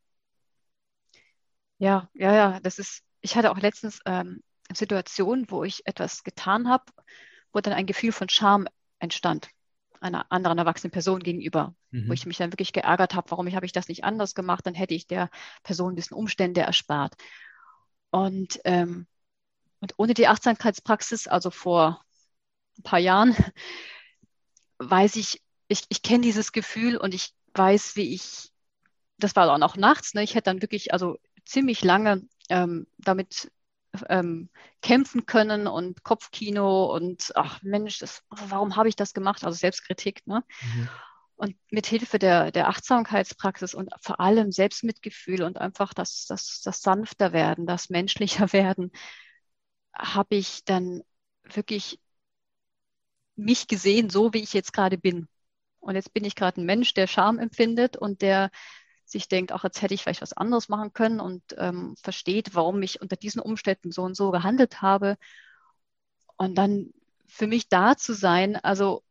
Ja, 1.78 2.10
ja, 2.14 2.34
ja, 2.34 2.60
das 2.60 2.78
ist, 2.78 3.04
ich 3.20 3.36
hatte 3.36 3.52
auch 3.52 3.58
letztens 3.58 4.00
ähm, 4.04 4.42
Situationen, 4.74 5.46
wo 5.48 5.62
ich 5.64 5.86
etwas 5.86 6.24
getan 6.24 6.68
habe, 6.68 6.84
wo 7.52 7.60
dann 7.60 7.74
ein 7.74 7.86
Gefühl 7.86 8.12
von 8.12 8.28
Scham 8.28 8.68
entstand. 8.98 9.48
einer 10.00 10.32
anderen 10.32 10.56
erwachsenen 10.56 10.90
Person 10.90 11.22
gegenüber, 11.22 11.74
mhm. 11.90 12.08
wo 12.08 12.12
ich 12.14 12.24
mich 12.24 12.38
dann 12.38 12.52
wirklich 12.52 12.72
geärgert 12.72 13.14
habe, 13.14 13.30
warum 13.30 13.52
habe 13.52 13.66
ich 13.66 13.72
das 13.72 13.88
nicht 13.88 14.02
anders 14.02 14.34
gemacht, 14.34 14.64
dann 14.64 14.74
hätte 14.74 14.94
ich 14.94 15.06
der 15.06 15.28
Person 15.62 15.92
ein 15.92 15.96
bisschen 15.96 16.16
Umstände 16.16 16.62
erspart. 16.62 17.14
Und, 18.10 18.60
ähm, 18.64 19.06
und 19.80 19.94
ohne 19.98 20.14
die 20.14 20.26
Achtsamkeitspraxis, 20.26 21.26
also 21.26 21.50
vor 21.50 22.02
ein 22.78 22.82
paar 22.82 22.98
Jahren, 22.98 23.36
weiß 24.78 25.16
ich, 25.16 25.42
ich, 25.68 25.84
ich 25.88 26.02
kenne 26.02 26.22
dieses 26.22 26.52
Gefühl 26.52 26.96
und 26.96 27.14
ich 27.14 27.34
weiß, 27.54 27.96
wie 27.96 28.14
ich, 28.14 28.50
das 29.18 29.36
war 29.36 29.52
auch 29.52 29.58
noch 29.58 29.76
nachts, 29.76 30.14
ne, 30.14 30.22
ich 30.22 30.34
hätte 30.34 30.50
dann 30.50 30.62
wirklich 30.62 30.92
also 30.92 31.18
ziemlich 31.44 31.84
lange 31.84 32.22
ähm, 32.48 32.86
damit 32.98 33.50
ähm, 34.08 34.50
kämpfen 34.82 35.26
können 35.26 35.66
und 35.66 36.02
Kopfkino 36.02 36.94
und 36.94 37.32
ach 37.34 37.62
Mensch, 37.62 37.98
das, 37.98 38.22
warum 38.28 38.76
habe 38.76 38.88
ich 38.88 38.96
das 38.96 39.14
gemacht? 39.14 39.44
Also 39.44 39.56
Selbstkritik. 39.56 40.26
Ne? 40.26 40.44
Mhm. 40.62 40.88
Und 41.36 41.56
mit 41.70 41.86
Hilfe 41.86 42.18
der, 42.18 42.50
der 42.52 42.68
Achtsamkeitspraxis 42.68 43.74
und 43.74 43.90
vor 44.00 44.20
allem 44.20 44.52
Selbstmitgefühl 44.52 45.42
und 45.42 45.58
einfach 45.58 45.94
das, 45.94 46.26
das, 46.26 46.60
das 46.62 46.82
sanfter 46.82 47.32
werden, 47.32 47.66
das 47.66 47.88
menschlicher 47.90 48.52
werden, 48.52 48.92
habe 49.94 50.36
ich 50.36 50.64
dann 50.64 51.02
wirklich 51.42 51.98
mich 53.36 53.68
gesehen, 53.68 54.10
so 54.10 54.32
wie 54.32 54.42
ich 54.42 54.52
jetzt 54.52 54.72
gerade 54.72 54.98
bin. 54.98 55.28
Und 55.80 55.94
jetzt 55.94 56.12
bin 56.12 56.24
ich 56.24 56.36
gerade 56.36 56.60
ein 56.60 56.66
Mensch, 56.66 56.92
der 56.94 57.06
Scham 57.06 57.38
empfindet 57.38 57.96
und 57.96 58.22
der 58.22 58.50
sich 59.10 59.28
denkt, 59.28 59.52
auch 59.52 59.64
jetzt 59.64 59.82
hätte 59.82 59.94
ich 59.94 60.02
vielleicht 60.02 60.22
was 60.22 60.32
anderes 60.32 60.68
machen 60.68 60.92
können 60.92 61.20
und 61.20 61.42
ähm, 61.58 61.94
versteht, 62.00 62.54
warum 62.54 62.82
ich 62.82 63.00
unter 63.00 63.16
diesen 63.16 63.40
Umständen 63.40 63.92
so 63.92 64.02
und 64.02 64.16
so 64.16 64.30
gehandelt 64.30 64.82
habe. 64.82 65.16
Und 66.36 66.56
dann 66.56 66.92
für 67.26 67.46
mich 67.46 67.68
da 67.68 67.96
zu 67.96 68.14
sein, 68.14 68.56
also 68.56 69.02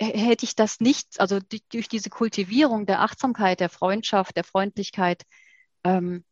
hätte 0.00 0.44
ich 0.44 0.54
das 0.54 0.80
nicht, 0.80 1.20
also 1.20 1.40
durch, 1.40 1.62
durch 1.70 1.88
diese 1.88 2.10
Kultivierung 2.10 2.86
der 2.86 3.00
Achtsamkeit, 3.00 3.60
der 3.60 3.68
Freundschaft, 3.68 4.36
der 4.36 4.44
Freundlichkeit, 4.44 5.24
ähm, 5.84 6.24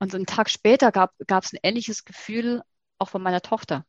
und 0.00 0.10
so 0.10 0.16
einen 0.16 0.26
Tag 0.26 0.48
später 0.48 0.90
gab 0.92 1.14
es 1.44 1.52
ein 1.52 1.58
ähnliches 1.62 2.04
Gefühl 2.04 2.62
auch 2.98 3.10
von 3.10 3.22
meiner 3.22 3.42
Tochter. 3.42 3.84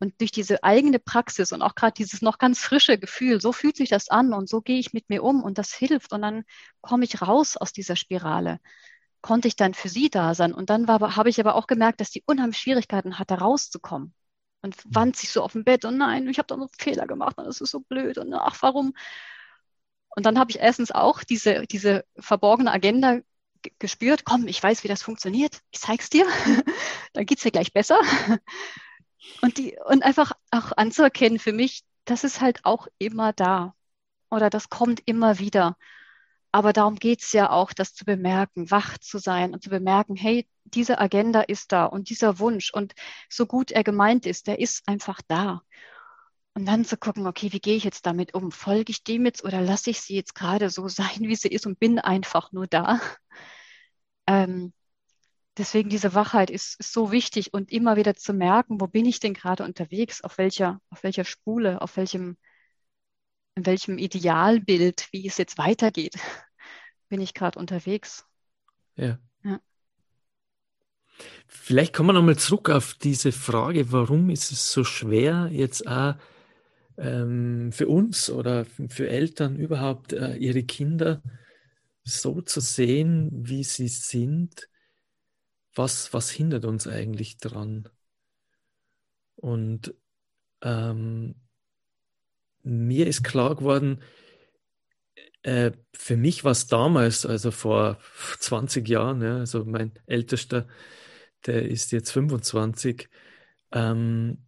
Und 0.00 0.20
durch 0.20 0.30
diese 0.30 0.62
eigene 0.62 0.98
Praxis 1.00 1.52
und 1.52 1.62
auch 1.62 1.74
gerade 1.74 1.94
dieses 1.94 2.22
noch 2.22 2.38
ganz 2.38 2.60
frische 2.60 2.98
Gefühl, 2.98 3.40
so 3.40 3.52
fühlt 3.52 3.76
sich 3.76 3.88
das 3.88 4.08
an 4.08 4.32
und 4.32 4.48
so 4.48 4.60
gehe 4.60 4.78
ich 4.78 4.92
mit 4.92 5.08
mir 5.10 5.24
um 5.24 5.42
und 5.42 5.58
das 5.58 5.72
hilft 5.74 6.12
und 6.12 6.22
dann 6.22 6.44
komme 6.80 7.04
ich 7.04 7.20
raus 7.20 7.56
aus 7.56 7.72
dieser 7.72 7.96
Spirale. 7.96 8.60
Konnte 9.22 9.48
ich 9.48 9.56
dann 9.56 9.74
für 9.74 9.88
sie 9.88 10.10
da 10.10 10.34
sein. 10.34 10.54
Und 10.54 10.70
dann 10.70 10.86
habe 10.88 11.28
ich 11.28 11.40
aber 11.40 11.56
auch 11.56 11.66
gemerkt, 11.66 12.00
dass 12.00 12.10
die 12.10 12.22
unheimlich 12.26 12.58
Schwierigkeiten 12.58 13.18
hatte, 13.18 13.34
rauszukommen. 13.34 14.14
Und 14.62 14.76
wand 14.84 15.16
sich 15.16 15.30
so 15.30 15.42
auf 15.42 15.52
dem 15.52 15.64
Bett 15.64 15.84
und 15.84 15.98
nein, 15.98 16.28
ich 16.28 16.38
habe 16.38 16.46
da 16.48 16.56
noch 16.56 16.70
Fehler 16.78 17.06
gemacht 17.06 17.38
und 17.38 17.44
das 17.46 17.60
ist 17.60 17.70
so 17.70 17.80
blöd 17.80 18.18
und 18.18 18.32
ach, 18.34 18.56
warum? 18.60 18.92
Und 20.16 20.26
dann 20.26 20.38
habe 20.38 20.50
ich 20.50 20.58
erstens 20.58 20.90
auch 20.90 21.22
diese, 21.22 21.64
diese 21.66 22.04
verborgene 22.18 22.72
Agenda 22.72 23.20
gespürt, 23.78 24.24
komm, 24.24 24.48
ich 24.48 24.62
weiß, 24.62 24.84
wie 24.84 24.88
das 24.88 25.02
funktioniert, 25.02 25.60
ich 25.70 25.80
zeig's 25.80 26.10
dir, 26.10 26.26
dann 27.12 27.26
geht's 27.26 27.42
dir 27.42 27.50
gleich 27.52 27.72
besser. 27.72 28.00
Und, 29.42 29.58
die, 29.58 29.76
und 29.86 30.02
einfach 30.02 30.32
auch 30.50 30.72
anzuerkennen 30.76 31.38
für 31.38 31.52
mich, 31.52 31.84
das 32.04 32.24
ist 32.24 32.40
halt 32.40 32.60
auch 32.64 32.86
immer 32.98 33.32
da. 33.32 33.74
Oder 34.30 34.50
das 34.50 34.68
kommt 34.70 35.02
immer 35.06 35.38
wieder. 35.38 35.76
Aber 36.52 36.72
darum 36.72 36.96
geht 36.96 37.22
es 37.22 37.32
ja 37.32 37.50
auch, 37.50 37.72
das 37.72 37.94
zu 37.94 38.04
bemerken, 38.04 38.70
wach 38.70 38.98
zu 38.98 39.18
sein 39.18 39.52
und 39.52 39.62
zu 39.62 39.70
bemerken, 39.70 40.16
hey, 40.16 40.48
diese 40.64 40.98
Agenda 40.98 41.42
ist 41.42 41.72
da 41.72 41.84
und 41.84 42.10
dieser 42.10 42.38
Wunsch 42.38 42.72
und 42.72 42.94
so 43.28 43.46
gut 43.46 43.70
er 43.70 43.84
gemeint 43.84 44.26
ist, 44.26 44.46
der 44.46 44.58
ist 44.58 44.86
einfach 44.88 45.20
da. 45.28 45.62
Und 46.54 46.66
dann 46.66 46.84
zu 46.84 46.96
gucken, 46.96 47.26
okay, 47.26 47.52
wie 47.52 47.60
gehe 47.60 47.76
ich 47.76 47.84
jetzt 47.84 48.06
damit 48.06 48.34
um? 48.34 48.50
Folge 48.50 48.90
ich 48.90 49.04
dem 49.04 49.24
jetzt 49.26 49.44
oder 49.44 49.60
lasse 49.60 49.90
ich 49.90 50.00
sie 50.00 50.16
jetzt 50.16 50.34
gerade 50.34 50.70
so 50.70 50.88
sein, 50.88 51.20
wie 51.20 51.36
sie 51.36 51.48
ist 51.48 51.66
und 51.66 51.78
bin 51.78 51.98
einfach 51.98 52.52
nur 52.52 52.66
da? 52.66 53.00
Ähm, 54.26 54.72
deswegen 55.58 55.88
diese 55.88 56.14
Wachheit 56.14 56.50
ist, 56.50 56.78
ist, 56.80 56.92
so 56.92 57.12
wichtig 57.12 57.52
und 57.52 57.70
immer 57.70 57.96
wieder 57.96 58.14
zu 58.14 58.32
merken, 58.32 58.80
wo 58.80 58.86
bin 58.86 59.04
ich 59.06 59.20
denn 59.20 59.34
gerade 59.34 59.64
unterwegs, 59.64 60.22
auf 60.22 60.38
welcher, 60.38 60.80
auf 60.90 61.02
welcher 61.02 61.24
Spule, 61.24 61.80
auf 61.82 61.96
welchem, 61.96 62.36
in 63.54 63.66
welchem 63.66 63.98
Idealbild, 63.98 65.08
wie 65.12 65.26
es 65.26 65.36
jetzt 65.36 65.58
weitergeht, 65.58 66.14
bin 67.08 67.20
ich 67.20 67.34
gerade 67.34 67.58
unterwegs. 67.58 68.24
Ja. 68.96 69.18
ja. 69.44 69.60
Vielleicht 71.46 71.94
kommen 71.94 72.10
wir 72.10 72.12
nochmal 72.14 72.38
zurück 72.38 72.70
auf 72.70 72.94
diese 72.94 73.32
Frage, 73.32 73.92
warum 73.92 74.30
ist 74.30 74.52
es 74.52 74.72
so 74.72 74.84
schwer, 74.84 75.48
jetzt 75.52 75.86
auch 75.86 76.14
ähm, 76.96 77.72
für 77.72 77.88
uns 77.88 78.30
oder 78.30 78.64
für 78.64 79.08
Eltern 79.08 79.56
überhaupt 79.56 80.12
äh, 80.12 80.34
ihre 80.36 80.62
Kinder 80.64 81.22
so 82.04 82.40
zu 82.40 82.60
sehen, 82.60 83.30
wie 83.32 83.64
sie 83.64 83.88
sind, 83.88 84.68
was, 85.78 86.12
was 86.12 86.30
hindert 86.30 86.64
uns 86.64 86.86
eigentlich 86.86 87.38
dran? 87.38 87.88
Und 89.36 89.94
ähm, 90.62 91.36
mir 92.62 93.06
ist 93.06 93.22
klar 93.24 93.56
geworden, 93.56 94.02
äh, 95.42 95.72
für 95.92 96.16
mich 96.16 96.44
war 96.44 96.52
es 96.52 96.66
damals, 96.66 97.26
also 97.26 97.50
vor 97.50 97.98
20 98.40 98.88
Jahren, 98.88 99.22
ja, 99.22 99.38
also 99.38 99.64
mein 99.64 99.92
ältester, 100.06 100.66
der 101.46 101.64
ist 101.68 101.92
jetzt 101.92 102.10
25, 102.12 103.08
ähm, 103.72 104.38
äh, 104.40 104.47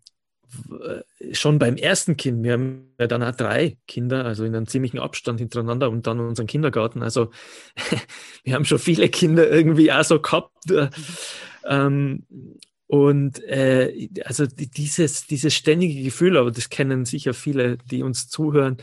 schon 1.32 1.58
beim 1.58 1.76
ersten 1.76 2.16
Kind, 2.16 2.42
wir 2.42 2.52
haben 2.52 2.94
ja 2.98 3.06
dann 3.06 3.22
auch 3.22 3.34
drei 3.34 3.76
Kinder, 3.86 4.24
also 4.24 4.44
in 4.44 4.54
einem 4.54 4.66
ziemlichen 4.66 4.98
Abstand 4.98 5.40
hintereinander 5.40 5.90
und 5.90 6.06
dann 6.06 6.20
unseren 6.20 6.46
Kindergarten. 6.46 7.02
Also 7.02 7.30
wir 8.44 8.54
haben 8.54 8.64
schon 8.64 8.78
viele 8.78 9.08
Kinder 9.08 9.48
irgendwie 9.48 9.92
auch 9.92 10.04
so 10.04 10.20
gehabt. 10.20 10.70
Äh, 10.70 10.88
ähm, 11.66 12.26
und 12.86 13.42
äh, 13.44 14.08
also 14.24 14.46
dieses, 14.46 15.26
dieses 15.26 15.54
ständige 15.54 16.02
Gefühl, 16.02 16.36
aber 16.36 16.50
das 16.50 16.70
kennen 16.70 17.04
sicher 17.04 17.34
viele, 17.34 17.78
die 17.78 18.02
uns 18.02 18.28
zuhören, 18.28 18.78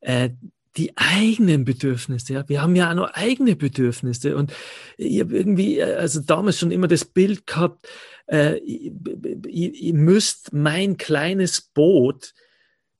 äh, 0.00 0.30
die 0.76 0.96
eigenen 0.96 1.64
Bedürfnisse. 1.64 2.34
Ja. 2.34 2.48
Wir 2.48 2.62
haben 2.62 2.76
ja 2.76 2.90
auch 2.90 2.94
noch 2.94 3.10
eigene 3.14 3.56
Bedürfnisse. 3.56 4.36
Und 4.36 4.52
ich 4.96 5.20
habe 5.20 5.36
irgendwie, 5.36 5.78
äh, 5.78 5.94
also 5.94 6.20
damals 6.20 6.58
schon 6.58 6.70
immer 6.70 6.88
das 6.88 7.04
Bild 7.04 7.46
gehabt, 7.46 7.88
äh, 8.26 8.58
ihr, 8.58 9.94
müsst 9.94 10.52
mein 10.52 10.96
kleines 10.96 11.60
Boot 11.60 12.34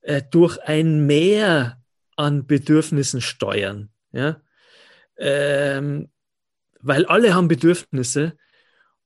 äh, 0.01 0.21
durch 0.29 0.59
ein 0.63 1.05
Meer 1.05 1.81
an 2.15 2.45
Bedürfnissen 2.45 3.21
steuern. 3.21 3.89
Ja? 4.11 4.41
Ähm, 5.17 6.09
weil 6.79 7.05
alle 7.05 7.33
haben 7.33 7.47
Bedürfnisse 7.47 8.37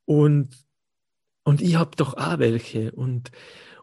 und, 0.06 0.50
und 1.44 1.62
ich 1.62 1.76
habe 1.76 1.96
doch 1.96 2.16
auch 2.16 2.40
welche. 2.40 2.92
Und, 2.92 3.32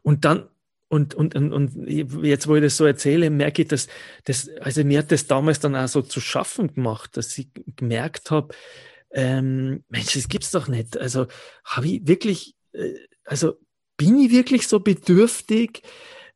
und 0.02 0.24
dann 0.24 0.48
und, 0.88 1.14
und, 1.14 1.34
und, 1.34 1.52
und 1.52 1.88
jetzt, 1.88 2.46
wo 2.46 2.54
ich 2.54 2.62
das 2.62 2.76
so 2.76 2.84
erzähle, 2.84 3.30
merke 3.30 3.62
ich, 3.62 3.68
dass 3.68 3.88
das, 4.24 4.48
also 4.60 4.84
mir 4.84 5.00
hat 5.00 5.10
das 5.10 5.26
damals 5.26 5.58
dann 5.58 5.74
auch 5.74 5.88
so 5.88 6.02
zu 6.02 6.20
schaffen 6.20 6.74
gemacht, 6.74 7.16
dass 7.16 7.36
ich 7.38 7.48
gemerkt 7.74 8.30
habe, 8.30 8.54
ähm, 9.10 9.84
Mensch, 9.88 10.14
das 10.14 10.28
gibt's 10.28 10.50
doch 10.50 10.68
nicht. 10.68 10.96
Also 10.96 11.26
habe 11.64 11.88
ich 11.88 12.06
wirklich, 12.06 12.54
äh, 12.72 12.94
also 13.24 13.54
bin 13.96 14.18
ich 14.20 14.30
wirklich 14.30 14.68
so 14.68 14.80
bedürftig? 14.80 15.82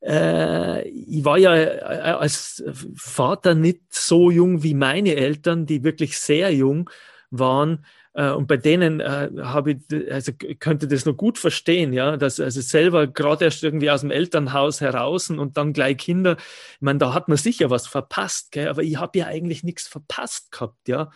Äh, 0.02 0.88
ich 0.88 1.24
war 1.24 1.38
ja 1.38 1.54
äh, 1.54 1.80
als 1.80 2.64
Vater 2.96 3.54
nicht 3.54 3.82
so 3.90 4.30
jung 4.30 4.62
wie 4.62 4.74
meine 4.74 5.14
Eltern, 5.14 5.66
die 5.66 5.84
wirklich 5.84 6.18
sehr 6.18 6.52
jung 6.52 6.90
waren. 7.30 7.84
Äh, 8.14 8.30
und 8.30 8.46
bei 8.48 8.56
denen 8.56 9.00
äh, 9.00 9.30
habe 9.38 9.72
ich, 9.72 10.10
also 10.10 10.32
könnte 10.58 10.88
das 10.88 11.04
noch 11.04 11.16
gut 11.16 11.38
verstehen, 11.38 11.92
ja, 11.92 12.16
dass 12.16 12.40
also 12.40 12.60
selber 12.60 13.06
gerade 13.06 13.44
erst 13.44 13.62
irgendwie 13.62 13.90
aus 13.90 14.00
dem 14.00 14.10
Elternhaus 14.10 14.80
heraus 14.80 15.30
und 15.30 15.56
dann 15.56 15.72
gleich 15.72 15.98
Kinder, 15.98 16.36
ich 16.38 16.80
meine, 16.80 16.98
da 16.98 17.14
hat 17.14 17.28
man 17.28 17.38
sicher 17.38 17.70
was 17.70 17.86
verpasst, 17.86 18.52
gell? 18.52 18.68
aber 18.68 18.82
ich 18.82 18.96
habe 18.96 19.18
ja 19.18 19.26
eigentlich 19.26 19.62
nichts 19.62 19.86
verpasst 19.86 20.50
gehabt, 20.52 20.88
ja. 20.88 21.10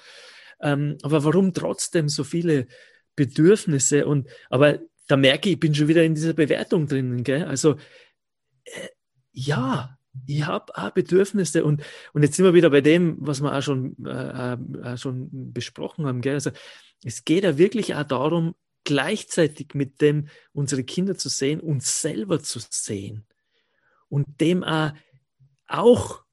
Ähm, 0.61 0.99
aber 1.03 1.25
warum 1.25 1.53
trotzdem 1.53 2.09
so 2.09 2.25
viele 2.25 2.67
Bedürfnisse 3.17 4.07
und, 4.07 4.29
aber 4.51 4.79
da 5.07 5.17
merke 5.17 5.49
ich, 5.49 5.55
ich 5.55 5.61
bin 5.61 5.75
schon 5.75 5.89
wieder 5.89 6.05
in 6.05 6.15
dieser 6.15 6.33
Bewertung 6.33 6.87
drinnen, 6.87 7.25
gell? 7.25 7.45
Also, 7.45 7.77
äh, 8.65 8.89
ja, 9.33 9.99
ich 10.27 10.47
habe 10.47 10.77
auch 10.77 10.91
Bedürfnisse 10.91 11.65
und, 11.65 11.83
und 12.13 12.23
jetzt 12.23 12.37
sind 12.37 12.45
wir 12.45 12.55
wieder 12.55 12.71
bei 12.71 12.81
dem, 12.81 13.17
was 13.21 13.41
wir 13.41 13.57
auch 13.57 13.63
schon, 13.63 13.97
äh, 14.07 14.53
äh, 14.53 14.97
schon 14.97 15.53
besprochen 15.53 16.07
haben. 16.07 16.21
Gell? 16.21 16.35
Also 16.35 16.51
es 17.05 17.25
geht 17.25 17.45
ja 17.45 17.59
wirklich 17.59 17.95
auch 17.95 18.05
darum, 18.05 18.55
gleichzeitig 18.85 19.75
mit 19.75 20.01
dem 20.01 20.29
unsere 20.53 20.85
Kinder 20.85 21.17
zu 21.17 21.29
sehen, 21.29 21.61
uns 21.61 22.01
selber 22.01 22.41
zu 22.43 22.61
sehen 22.71 23.25
und 24.09 24.41
dem 24.41 24.63
auch, 24.63 24.93
auch 25.67 26.25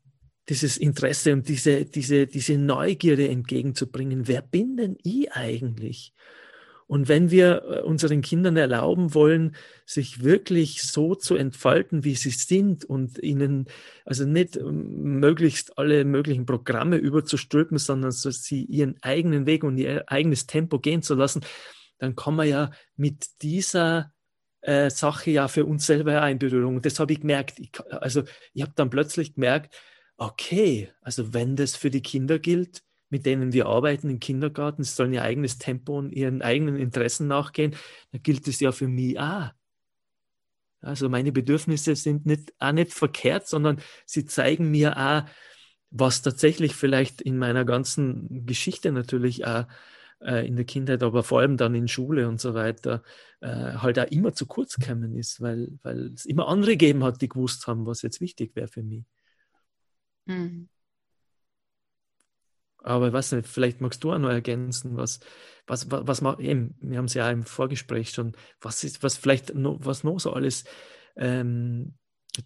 dieses 0.50 0.78
Interesse 0.78 1.34
und 1.34 1.48
diese, 1.48 1.86
diese, 1.86 2.28
diese 2.28 2.58
Neugierde 2.58 3.30
entgegenzubringen. 3.30 4.28
Wer 4.28 4.41
bin 4.41 4.76
denn 4.76 4.98
ich 5.04 5.32
eigentlich? 5.32 6.13
Und 6.91 7.08
wenn 7.08 7.32
wir 7.32 7.63
äh, 7.63 7.82
unseren 7.84 8.21
Kindern 8.21 8.58
erlauben 8.58 9.13
wollen, 9.13 9.56
sich 9.86 10.25
wirklich 10.25 10.84
so 10.84 11.15
zu 11.15 11.36
entfalten, 11.38 12.04
wie 12.04 12.15
sie 12.15 12.32
sind 12.32 12.84
und 12.84 13.17
ihnen 13.23 13.67
also 14.04 14.25
nicht 14.25 14.58
ähm, 14.58 15.19
möglichst 15.21 15.77
alle 15.77 16.04
möglichen 16.04 16.45
Programme 16.45 16.97
überzustülpen, 16.97 17.77
sondern 17.77 18.12
so 18.12 18.30
sie 18.30 18.65
ihren 18.65 19.01
eigenen 19.04 19.45
Weg 19.45 19.63
und 19.63 19.77
ihr 19.77 20.04
eigenes 20.12 20.47
Tempo 20.47 20.80
gehen 20.80 21.01
zu 21.01 21.15
lassen, 21.15 21.45
dann 21.97 22.17
kann 22.17 22.36
man 22.36 22.49
ja 22.49 22.71
mit 22.97 23.41
dieser 23.41 24.12
äh, 24.60 24.89
Sache 24.89 25.32
ja 25.32 25.47
für 25.47 25.63
uns 25.63 25.86
selber 25.86 26.30
in 26.30 26.39
Berührung. 26.39 26.82
Das 26.82 26.99
habe 26.99 27.13
ich 27.13 27.21
gemerkt. 27.21 27.58
Ich, 27.58 27.71
also 27.89 28.23
ich 28.51 28.63
habe 28.63 28.73
dann 28.75 28.89
plötzlich 28.89 29.36
gemerkt, 29.36 29.73
okay, 30.17 30.91
also 30.99 31.34
wenn 31.34 31.56
das 31.56 31.77
für 31.77 31.89
die 31.89 32.01
Kinder 32.01 32.38
gilt, 32.38 32.84
mit 33.12 33.26
denen 33.26 33.54
wir 33.54 33.67
arbeiten 33.67 34.10
im 34.10 34.19
Kindergarten, 34.19 34.84
sie 34.84 34.91
sollen 34.91 35.13
ihr 35.13 35.21
eigenes 35.21 35.58
Tempo 35.58 35.97
und 36.00 36.12
ihren 36.12 36.41
eigenen 36.41 36.78
Interessen 36.78 37.28
nachgehen, 37.28 37.76
dann 38.12 38.24
gilt 38.24 38.47
es 38.47 38.60
ja 38.60 38.71
für 38.71 38.88
mich 38.88 39.19
auch. 39.19 39.50
Also 40.82 41.10
meine 41.10 41.32
Bedürfnisse 41.32 41.95
sind 41.95 42.26
nicht, 42.26 42.54
auch 42.58 42.71
nicht 42.71 42.93
verkehrt, 42.93 43.47
sondern 43.47 43.80
sie 44.06 44.26
zeigen 44.26 44.71
mir 44.71 44.97
auch, 44.97 45.30
was 45.91 46.21
tatsächlich 46.21 46.74
vielleicht 46.74 47.21
in 47.21 47.38
meiner 47.38 47.65
ganzen 47.65 48.45
Geschichte 48.45 48.91
natürlich 48.91 49.45
auch 49.45 49.65
äh, 50.21 50.47
in 50.47 50.56
der 50.56 50.65
Kindheit, 50.65 51.04
aber 51.04 51.24
vor 51.24 51.41
allem 51.41 51.58
dann 51.58 51.76
in 51.76 51.88
Schule 51.88 52.28
und 52.28 52.39
so 52.39 52.54
weiter, 52.54 53.04
äh, 53.41 53.47
halt 53.47 54.00
auch 54.00 54.10
immer 54.10 54.34
zu 54.34 54.45
kurz 54.45 54.76
gekommen 54.76 55.15
ist, 55.17 55.41
weil, 55.41 55.78
weil 55.84 56.13
es 56.13 56.26
immer 56.26 56.47
andere 56.47 56.71
gegeben 56.71 57.04
hat, 57.04 57.21
die 57.21 57.30
gewusst 57.30 57.67
haben, 57.67 57.86
was 57.86 58.02
jetzt 58.02 58.21
wichtig 58.21 58.56
wäre 58.56 58.67
für 58.67 58.84
mich. 58.84 59.04
Mhm. 60.26 60.69
Aber 62.84 63.13
weiß 63.13 63.34
nicht, 63.34 63.48
vielleicht 63.48 63.82
magst 63.82 64.04
du 64.04 64.12
auch 64.12 64.17
noch 64.17 64.30
ergänzen, 64.30 64.98
was, 64.98 65.20
was, 65.67 65.91
was, 65.91 66.08
was 66.08 66.22
man, 66.22 66.39
eben, 66.39 66.76
wir 66.82 66.98
haben 66.98 67.06
es 67.06 67.13
ja 67.13 67.30
im 67.30 67.44
Vorgespräch 67.44 68.12
schon, 68.12 68.36
was 68.60 68.84
ist, 68.84 69.04
was 69.04 69.17
vielleicht 69.17 69.54
noch, 69.54 69.80
was 69.82 70.04
noch 70.04 70.20
so 70.20 70.34
alles 70.34 70.63
ähm, 71.15 71.94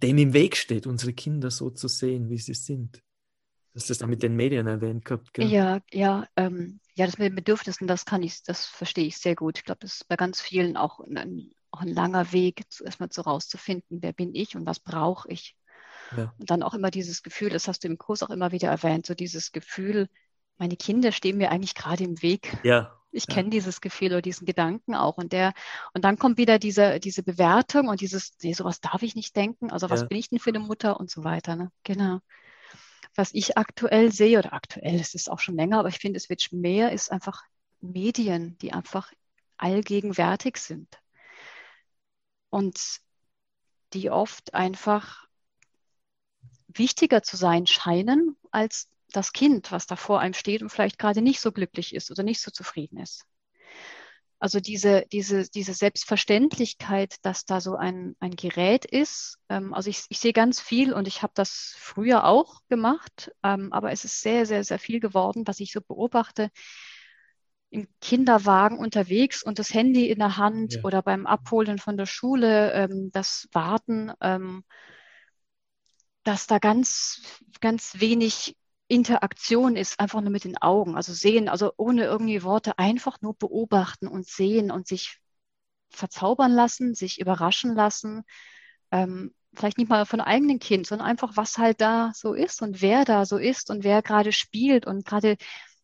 dem 0.02 0.18
im 0.18 0.34
Weg 0.34 0.58
steht, 0.58 0.88
unsere 0.88 1.14
Kinder 1.14 1.52
so 1.52 1.70
zu 1.70 1.88
sehen, 1.88 2.30
wie 2.30 2.38
sie 2.38 2.54
sind. 2.54 2.98
Du 2.98 3.80
hast 3.80 3.90
das 3.90 3.98
dann 3.98 4.10
mit 4.10 4.24
den 4.24 4.36
Medien 4.36 4.68
erwähnt 4.68 5.06
gehabt, 5.06 5.34
gell? 5.34 5.48
Ja, 5.48 5.82
ja, 5.92 6.28
ähm, 6.36 6.80
ja, 6.96 7.06
das 7.06 7.18
mit 7.18 7.28
den 7.28 7.36
Bedürfnissen, 7.36 7.88
das 7.88 8.06
kann 8.06 8.24
ich, 8.24 8.42
das 8.44 8.66
verstehe 8.66 9.06
ich 9.06 9.18
sehr 9.18 9.36
gut. 9.36 9.58
Ich 9.58 9.66
glaube, 9.66 9.80
das 9.82 9.96
ist 9.96 10.08
bei 10.08 10.16
ganz 10.16 10.42
vielen 10.42 10.78
auch 10.78 11.02
ein, 11.02 11.52
auch 11.72 11.82
ein 11.82 11.90
langer 11.90 12.32
Weg, 12.32 12.64
erstmal 12.84 13.12
so 13.12 13.22
rauszufinden, 13.22 14.02
wer 14.02 14.14
bin 14.14 14.34
ich 14.34 14.56
und 14.56 14.66
was 14.66 14.80
brauche 14.80 15.30
ich. 15.30 15.58
Ja. 16.16 16.34
Und 16.38 16.50
dann 16.50 16.64
auch 16.64 16.74
immer 16.74 16.90
dieses 16.90 17.22
Gefühl, 17.22 17.50
das 17.50 17.68
hast 17.68 17.84
du 17.84 17.88
im 17.88 17.98
Kurs 17.98 18.24
auch 18.24 18.30
immer 18.30 18.52
wieder 18.52 18.70
erwähnt, 18.70 19.06
so 19.06 19.14
dieses 19.14 19.52
Gefühl, 19.52 20.08
meine 20.58 20.76
Kinder 20.76 21.12
stehen 21.12 21.38
mir 21.38 21.52
eigentlich 21.52 21.76
gerade 21.76 22.04
im 22.04 22.22
Weg. 22.22 22.58
Ja. 22.64 22.98
Ich 23.12 23.28
kenne 23.28 23.50
dieses 23.50 23.80
Gefühl 23.80 24.10
oder 24.10 24.22
diesen 24.22 24.46
Gedanken 24.46 24.94
auch. 24.94 25.18
Und 25.18 25.32
der, 25.32 25.54
und 25.94 26.04
dann 26.04 26.18
kommt 26.18 26.38
wieder 26.38 26.60
diese, 26.60 27.00
diese 27.00 27.24
Bewertung 27.24 27.88
und 27.88 28.02
dieses, 28.02 28.34
nee, 28.42 28.54
sowas 28.54 28.82
darf 28.82 29.04
ich 29.04 29.16
nicht 29.16 29.36
denken. 29.36 29.72
Also 29.72 29.90
was 29.90 30.02
ja. 30.02 30.08
bin 30.08 30.18
ich 30.18 30.30
denn 30.30 30.40
für 30.40 30.50
eine 30.50 30.60
Mutter 30.60 31.00
und 31.00 31.10
so 31.10 31.24
weiter. 31.24 31.56
Ne? 31.56 31.72
Genau. 31.84 32.20
Was 33.16 33.34
ich 33.34 33.58
aktuell 33.58 34.12
sehe, 34.12 34.40
oder 34.40 34.52
aktuell 34.52 35.00
ist 35.00 35.16
es 35.16 35.30
auch 35.30 35.40
schon 35.40 35.56
länger, 35.56 35.80
aber 35.80 35.88
ich 35.88 36.00
finde, 36.00 36.18
es 36.18 36.30
wird 36.30 36.52
mehr, 36.52 36.92
ist 36.92 37.10
einfach 37.12 37.44
Medien, 37.80 38.58
die 38.58 38.74
einfach 38.74 39.14
allgegenwärtig 39.58 40.58
sind. 40.58 41.00
Und 42.50 43.00
die 43.94 44.10
oft 44.10 44.54
einfach 44.54 45.26
wichtiger 46.68 47.24
zu 47.24 47.38
sein 47.38 47.68
scheinen 47.68 48.36
als 48.52 48.90
das 49.16 49.34
Kind, 49.34 49.72
was 49.72 49.86
da 49.88 49.96
vor 49.96 50.20
einem 50.20 50.34
steht 50.34 50.62
und 50.62 50.70
vielleicht 50.70 51.00
gerade 51.00 51.22
nicht 51.22 51.40
so 51.40 51.52
glücklich 51.52 51.94
ist 51.96 52.12
oder 52.12 52.24
nicht 52.24 52.42
so 52.42 52.52
zufrieden 52.52 52.98
ist. 52.98 53.26
Also 54.38 54.60
diese, 54.60 55.06
diese, 55.12 55.50
diese 55.50 55.74
Selbstverständlichkeit, 55.74 57.16
dass 57.24 57.46
da 57.46 57.62
so 57.62 57.76
ein, 57.78 58.16
ein 58.20 58.36
Gerät 58.36 58.86
ist. 58.86 59.40
Ähm, 59.50 59.74
also 59.74 59.90
ich, 59.90 60.04
ich 60.10 60.20
sehe 60.20 60.34
ganz 60.34 60.60
viel 60.60 60.94
und 60.94 61.08
ich 61.08 61.24
habe 61.24 61.32
das 61.36 61.74
früher 61.78 62.26
auch 62.26 62.60
gemacht, 62.68 63.32
ähm, 63.44 63.72
aber 63.72 63.92
es 63.92 64.04
ist 64.04 64.22
sehr, 64.22 64.46
sehr, 64.46 64.64
sehr 64.64 64.78
viel 64.78 65.00
geworden, 65.00 65.48
was 65.48 65.60
ich 65.62 65.72
so 65.72 65.82
beobachte. 65.82 66.50
Im 67.70 67.88
Kinderwagen 68.02 68.78
unterwegs 68.78 69.42
und 69.42 69.58
das 69.58 69.74
Handy 69.74 70.10
in 70.10 70.20
der 70.20 70.38
Hand 70.38 70.76
ja. 70.76 70.84
oder 70.84 71.02
beim 71.02 71.26
Abholen 71.26 71.80
von 71.80 71.98
der 71.98 72.06
Schule, 72.06 72.72
ähm, 72.74 73.10
das 73.12 73.48
Warten, 73.52 74.12
dass 76.24 76.48
da 76.48 76.60
ganz, 76.60 77.22
ganz 77.62 78.00
wenig 78.00 78.56
Interaktion 78.88 79.76
ist 79.76 80.00
einfach 80.00 80.22
nur 80.22 80.30
mit 80.30 80.44
den 80.44 80.58
Augen, 80.58 80.96
also 80.96 81.14
sehen, 81.14 81.50
also 81.50 81.74
ohne 81.78 82.04
irgendwie 82.04 82.44
Worte, 82.44 82.78
einfach 82.78 83.22
nur 83.22 83.34
beobachten 83.36 84.08
und 84.08 84.28
sehen 84.28 84.70
und 84.70 84.88
sich 84.88 85.20
verzaubern 85.90 86.52
lassen, 86.52 86.94
sich 86.94 87.20
überraschen 87.20 87.74
lassen. 87.74 88.24
Ähm, 88.92 89.34
vielleicht 89.56 89.78
nicht 89.78 89.90
mal 89.90 90.06
von 90.06 90.22
eigenen 90.22 90.60
Kind, 90.60 90.86
sondern 90.86 91.08
einfach, 91.08 91.36
was 91.36 91.58
halt 91.58 91.82
da 91.82 92.12
so 92.14 92.34
ist 92.34 92.62
und 92.62 92.82
wer 92.82 93.06
da 93.06 93.26
so 93.26 93.38
ist 93.38 93.70
und 93.70 93.84
wer 93.84 94.02
gerade 94.02 94.32
spielt 94.32 94.86
und 94.86 95.06
gerade, 95.06 95.38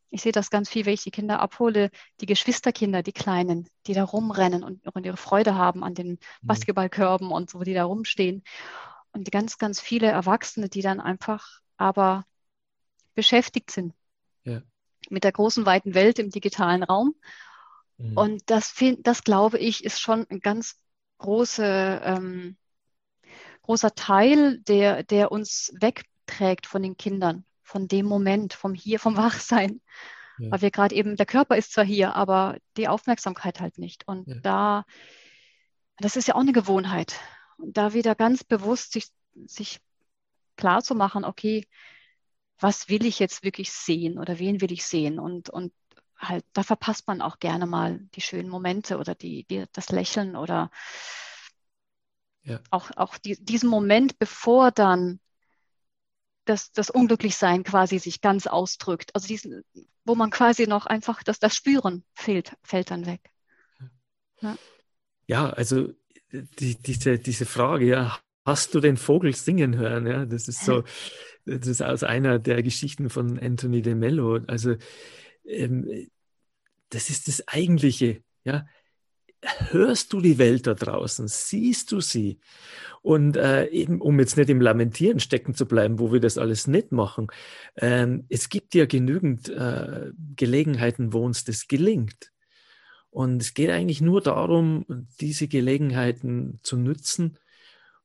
ich 0.09 0.21
sehe 0.21 0.31
das 0.31 0.49
ganz 0.49 0.69
viel, 0.69 0.85
wenn 0.85 0.93
ich 0.93 1.03
die 1.03 1.11
Kinder 1.11 1.39
abhole, 1.39 1.89
die 2.19 2.25
Geschwisterkinder, 2.25 3.01
die 3.01 3.13
Kleinen, 3.13 3.67
die 3.87 3.93
da 3.93 4.03
rumrennen 4.03 4.63
und, 4.63 4.85
und 4.93 5.05
ihre 5.05 5.17
Freude 5.17 5.55
haben 5.55 5.83
an 5.83 5.95
den 5.95 6.11
mhm. 6.11 6.17
Basketballkörben 6.43 7.31
und 7.31 7.49
so, 7.49 7.61
die 7.61 7.73
da 7.73 7.85
rumstehen. 7.85 8.43
Und 9.13 9.31
ganz, 9.31 9.57
ganz 9.57 9.79
viele 9.79 10.07
Erwachsene, 10.07 10.69
die 10.69 10.81
dann 10.81 10.99
einfach 10.99 11.61
aber 11.77 12.25
beschäftigt 13.13 13.71
sind. 13.71 13.93
Ja. 14.43 14.61
Mit 15.09 15.23
der 15.23 15.31
großen, 15.31 15.65
weiten 15.65 15.93
Welt 15.93 16.19
im 16.19 16.29
digitalen 16.29 16.83
Raum. 16.83 17.15
Mhm. 17.97 18.17
Und 18.17 18.49
das, 18.49 18.73
das, 18.99 19.23
glaube 19.23 19.57
ich, 19.57 19.83
ist 19.83 19.99
schon 19.99 20.25
ein 20.29 20.39
ganz 20.39 20.79
große, 21.17 22.01
ähm, 22.03 22.57
großer 23.63 23.93
Teil, 23.95 24.59
der, 24.59 25.03
der 25.03 25.31
uns 25.31 25.73
wegträgt 25.79 26.65
von 26.65 26.81
den 26.81 26.97
Kindern, 26.97 27.45
von 27.63 27.87
dem 27.87 28.05
Moment, 28.05 28.53
vom 28.53 28.73
Hier, 28.73 28.99
vom 28.99 29.17
Wachsein. 29.17 29.81
Ja. 30.39 30.51
Weil 30.51 30.61
wir 30.61 30.71
gerade 30.71 30.95
eben, 30.95 31.15
der 31.15 31.25
Körper 31.25 31.55
ist 31.57 31.73
zwar 31.73 31.85
hier, 31.85 32.15
aber 32.15 32.57
die 32.77 32.87
Aufmerksamkeit 32.87 33.59
halt 33.59 33.77
nicht. 33.77 34.07
Und 34.07 34.27
ja. 34.27 34.35
da, 34.41 34.85
das 35.97 36.15
ist 36.15 36.27
ja 36.27 36.35
auch 36.35 36.39
eine 36.41 36.53
Gewohnheit. 36.53 37.19
Und 37.57 37.77
da 37.77 37.93
wieder 37.93 38.15
ganz 38.15 38.43
bewusst 38.43 38.93
sich, 38.93 39.09
sich 39.45 39.79
klar 40.57 40.81
zu 40.81 40.95
machen, 40.95 41.23
okay, 41.23 41.67
was 42.61 42.89
will 42.89 43.05
ich 43.05 43.19
jetzt 43.19 43.43
wirklich 43.43 43.71
sehen 43.71 44.19
oder 44.19 44.39
wen 44.39 44.61
will 44.61 44.71
ich 44.71 44.85
sehen? 44.85 45.19
Und, 45.19 45.49
und 45.49 45.73
halt, 46.17 46.45
da 46.53 46.63
verpasst 46.63 47.07
man 47.07 47.21
auch 47.21 47.39
gerne 47.39 47.65
mal 47.65 47.99
die 48.15 48.21
schönen 48.21 48.49
Momente 48.49 48.97
oder 48.97 49.15
die, 49.15 49.45
die 49.45 49.65
das 49.73 49.89
Lächeln 49.89 50.35
oder 50.35 50.69
ja. 52.43 52.59
auch, 52.69 52.91
auch 52.95 53.17
die, 53.17 53.43
diesen 53.43 53.69
Moment, 53.69 54.19
bevor 54.19 54.71
dann 54.71 55.19
das, 56.45 56.71
das 56.71 56.89
Unglücklichsein 56.89 57.63
quasi 57.63 57.99
sich 57.99 58.21
ganz 58.21 58.47
ausdrückt. 58.47 59.13
Also 59.15 59.27
diesen, 59.27 59.63
wo 60.05 60.15
man 60.15 60.29
quasi 60.29 60.67
noch 60.67 60.85
einfach, 60.85 61.23
dass 61.23 61.39
das 61.39 61.55
Spüren 61.55 62.03
fehlt, 62.13 62.55
fällt 62.63 62.91
dann 62.91 63.05
weg. 63.05 63.31
Ja, 64.41 64.57
ja 65.27 65.49
also 65.51 65.93
die, 66.31 66.75
diese, 66.75 67.19
diese 67.19 67.45
Frage, 67.45 67.85
ja, 67.85 68.19
hast 68.45 68.73
du 68.73 68.79
den 68.79 68.97
Vogel 68.97 69.35
singen 69.35 69.75
hören? 69.75 70.07
Ja, 70.07 70.25
das 70.25 70.47
ist 70.47 70.65
so, 70.65 70.83
das 71.45 71.67
ist 71.67 71.81
aus 71.81 72.03
einer 72.03 72.39
der 72.39 72.63
Geschichten 72.63 73.09
von 73.09 73.39
Anthony 73.39 73.81
de 73.81 73.95
Mello. 73.95 74.39
Also, 74.47 74.75
ähm, 75.45 76.09
das 76.89 77.09
ist 77.09 77.27
das 77.27 77.47
Eigentliche, 77.47 78.21
ja. 78.43 78.65
Hörst 79.71 80.13
du 80.13 80.21
die 80.21 80.37
Welt 80.37 80.67
da 80.67 80.75
draußen? 80.75 81.27
Siehst 81.27 81.91
du 81.91 81.99
sie? 81.99 82.39
Und 83.01 83.37
äh, 83.37 83.65
eben, 83.69 83.99
um 83.99 84.19
jetzt 84.19 84.37
nicht 84.37 84.51
im 84.51 84.61
Lamentieren 84.61 85.19
stecken 85.19 85.55
zu 85.55 85.65
bleiben, 85.65 85.97
wo 85.97 86.13
wir 86.13 86.19
das 86.19 86.37
alles 86.37 86.67
nicht 86.67 86.91
machen, 86.91 87.27
ähm, 87.75 88.25
es 88.29 88.49
gibt 88.49 88.75
ja 88.75 88.85
genügend 88.85 89.49
äh, 89.49 90.11
Gelegenheiten, 90.35 91.11
wo 91.11 91.25
uns 91.25 91.43
das 91.43 91.67
gelingt. 91.67 92.31
Und 93.09 93.41
es 93.41 93.55
geht 93.55 93.71
eigentlich 93.71 94.01
nur 94.01 94.21
darum, 94.21 94.85
diese 95.19 95.47
Gelegenheiten 95.47 96.59
zu 96.61 96.77
nützen 96.77 97.37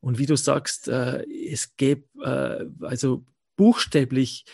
und 0.07 0.19
wie 0.21 0.27
du 0.27 0.37
sagst, 0.37 0.87
äh, 0.87 1.25
es 1.51 1.75
gäbe 1.77 2.05
äh, 2.23 2.85
also 2.87 3.27
buchstäblich 3.57 4.45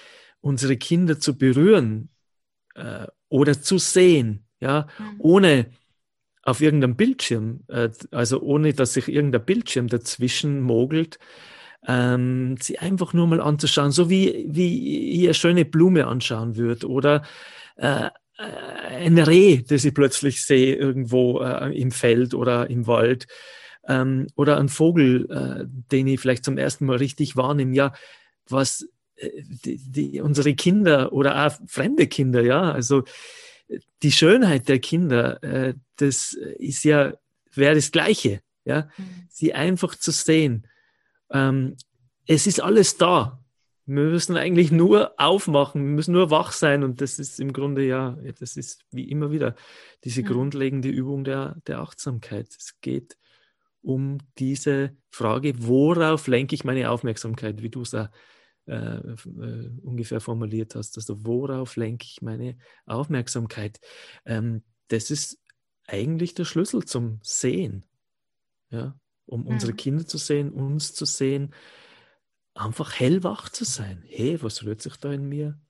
unsere 0.40 0.78
Kinder 0.78 1.20
zu 1.20 1.36
berühren 1.36 2.08
äh, 2.74 3.06
oder 3.28 3.60
zu 3.60 3.76
sehen, 3.76 4.46
ja, 4.60 4.88
mhm. 4.98 5.14
ohne 5.18 5.66
auf 6.42 6.62
irgendeinem 6.62 6.96
Bildschirm, 6.96 7.64
äh, 7.68 7.90
also 8.12 8.40
ohne 8.40 8.72
dass 8.72 8.94
sich 8.94 9.08
irgendein 9.08 9.44
Bildschirm 9.44 9.88
dazwischen 9.88 10.62
mogelt, 10.62 11.18
ähm, 11.86 12.56
sie 12.58 12.78
einfach 12.78 13.12
nur 13.12 13.26
mal 13.26 13.42
anzuschauen, 13.42 13.90
so 13.90 14.08
wie, 14.08 14.46
wie 14.48 14.78
ihr 14.78 15.34
schöne 15.34 15.66
Blume 15.66 16.06
anschauen 16.06 16.56
würdet 16.56 16.86
oder 16.86 17.24
äh, 17.76 18.08
ein 18.38 19.18
Reh, 19.18 19.60
das 19.68 19.84
ich 19.84 19.92
plötzlich 19.92 20.46
sehe 20.46 20.76
irgendwo 20.76 21.42
äh, 21.42 21.78
im 21.78 21.90
Feld 21.90 22.32
oder 22.32 22.70
im 22.70 22.86
Wald 22.86 23.26
ähm, 23.88 24.26
oder 24.36 24.58
ein 24.58 24.68
Vogel, 24.68 25.30
äh, 25.30 25.64
den 25.90 26.06
ich 26.06 26.20
vielleicht 26.20 26.44
zum 26.44 26.58
ersten 26.58 26.86
Mal 26.86 26.96
richtig 26.96 27.36
wahrnehme, 27.36 27.74
ja, 27.74 27.92
was 28.48 28.86
äh, 29.16 29.30
die, 29.64 29.78
die, 29.78 30.20
unsere 30.20 30.54
Kinder 30.54 31.12
oder 31.12 31.46
auch 31.46 31.52
fremde 31.66 32.06
Kinder, 32.06 32.42
ja, 32.42 32.72
also 32.72 33.04
die 34.02 34.12
Schönheit 34.12 34.68
der 34.68 34.78
Kinder, 34.78 35.42
äh, 35.42 35.74
das 35.96 36.34
ist 36.58 36.84
ja, 36.84 37.14
wäre 37.54 37.74
das 37.74 37.92
Gleiche, 37.92 38.40
ja, 38.64 38.88
mhm. 38.96 39.26
sie 39.28 39.54
einfach 39.54 39.94
zu 39.94 40.10
sehen. 40.10 40.66
Ähm, 41.30 41.76
es 42.26 42.46
ist 42.46 42.60
alles 42.60 42.96
da. 42.96 43.38
Wir 43.84 44.04
müssen 44.04 44.36
eigentlich 44.36 44.70
nur 44.70 45.12
aufmachen, 45.18 45.82
wir 45.82 45.90
müssen 45.90 46.12
nur 46.12 46.30
wach 46.30 46.52
sein 46.52 46.84
und 46.84 47.00
das 47.00 47.18
ist 47.18 47.40
im 47.40 47.52
Grunde 47.52 47.84
ja, 47.84 48.16
das 48.38 48.56
ist 48.56 48.84
wie 48.92 49.10
immer 49.10 49.32
wieder 49.32 49.56
diese 50.04 50.22
mhm. 50.22 50.26
grundlegende 50.26 50.88
Übung 50.88 51.24
der, 51.24 51.56
der 51.66 51.80
Achtsamkeit. 51.80 52.48
Es 52.56 52.76
geht 52.80 53.16
um 53.82 54.18
diese 54.38 54.96
Frage, 55.10 55.54
worauf 55.66 56.26
lenke 56.28 56.54
ich 56.54 56.64
meine 56.64 56.90
Aufmerksamkeit, 56.90 57.62
wie 57.62 57.70
du 57.70 57.82
es 57.82 57.92
äh, 57.92 58.08
äh, 58.66 59.70
ungefähr 59.82 60.20
formuliert 60.20 60.74
hast. 60.74 60.96
Also 60.96 61.26
worauf 61.26 61.76
lenke 61.76 62.06
ich 62.06 62.22
meine 62.22 62.56
Aufmerksamkeit? 62.86 63.80
Ähm, 64.24 64.62
das 64.88 65.10
ist 65.10 65.40
eigentlich 65.86 66.34
der 66.34 66.44
Schlüssel 66.44 66.84
zum 66.84 67.18
Sehen. 67.22 67.84
Ja? 68.70 68.98
Um 69.26 69.42
mhm. 69.42 69.48
unsere 69.48 69.72
Kinder 69.72 70.06
zu 70.06 70.16
sehen, 70.16 70.50
uns 70.50 70.94
zu 70.94 71.04
sehen, 71.04 71.52
einfach 72.54 72.98
hellwach 72.98 73.48
zu 73.48 73.64
sein. 73.64 74.04
Hey, 74.06 74.40
was 74.42 74.64
rührt 74.64 74.80
sich 74.80 74.96
da 74.96 75.12
in 75.12 75.28
mir? 75.28 75.60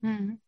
Mhm. 0.00 0.40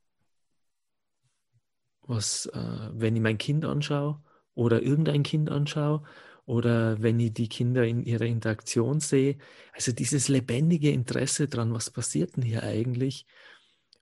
Was, 2.03 2.47
äh, 2.47 2.91
wenn 2.93 3.17
ich 3.17 3.23
mein 3.23 3.39
Kind 3.39 3.65
anschaue 3.65 4.23
oder 4.55 4.83
irgendein 4.83 5.23
Kind 5.23 5.51
anschaue 5.51 6.05
oder 6.45 7.01
wenn 7.03 7.21
ich 7.21 7.33
die 7.33 7.49
Kinder 7.49 7.85
in 7.85 8.03
ihrer 8.03 8.27
Interaktion 8.27 9.01
sehe. 9.01 9.39
Also 9.73 9.93
dieses 9.93 10.29
lebendige 10.29 10.91
Interesse 10.91 11.49
daran, 11.49 11.73
was 11.73 11.91
passiert 11.91 12.37
denn 12.37 12.43
hier 12.43 12.63
eigentlich? 12.63 13.27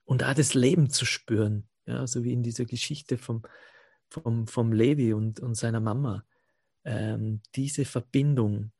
Und 0.05 0.23
auch 0.23 0.33
das 0.33 0.53
Leben 0.53 0.89
zu 0.89 1.05
spüren, 1.05 1.67
ja, 1.85 2.05
so 2.07 2.23
wie 2.23 2.33
in 2.33 2.43
dieser 2.43 2.65
Geschichte 2.65 3.17
vom, 3.17 3.43
vom, 4.09 4.47
vom 4.47 4.73
Levi 4.73 5.13
und, 5.13 5.39
und 5.39 5.55
seiner 5.55 5.79
Mama. 5.79 6.25
Ähm, 6.83 7.41
diese 7.55 7.85
Verbindung. 7.85 8.71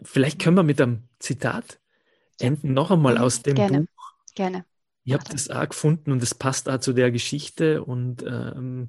Vielleicht 0.00 0.40
können 0.40 0.56
wir 0.56 0.62
mit 0.62 0.80
einem 0.80 1.08
Zitat 1.18 1.80
enden, 2.38 2.72
noch 2.72 2.92
einmal 2.92 3.18
aus 3.18 3.42
dem 3.42 3.56
Gerne. 3.56 3.80
Buch. 3.80 4.14
Gerne. 4.36 4.64
Ich 5.02 5.14
habe 5.14 5.24
das 5.24 5.50
auch 5.50 5.68
gefunden 5.68 6.12
und 6.12 6.22
es 6.22 6.34
passt 6.34 6.68
auch 6.68 6.78
zu 6.78 6.92
der 6.92 7.10
Geschichte 7.10 7.82
und 7.82 8.22
ähm, 8.22 8.88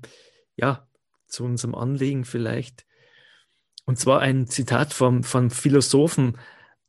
ja, 0.58 0.88
zu 1.30 1.44
unserem 1.44 1.76
Anliegen 1.76 2.26
vielleicht. 2.26 2.86
Und 3.86 3.98
zwar 3.98 4.20
ein 4.20 4.48
Zitat 4.48 4.94
vom, 4.94 5.24
vom 5.24 5.50
Philosophen 5.50 6.38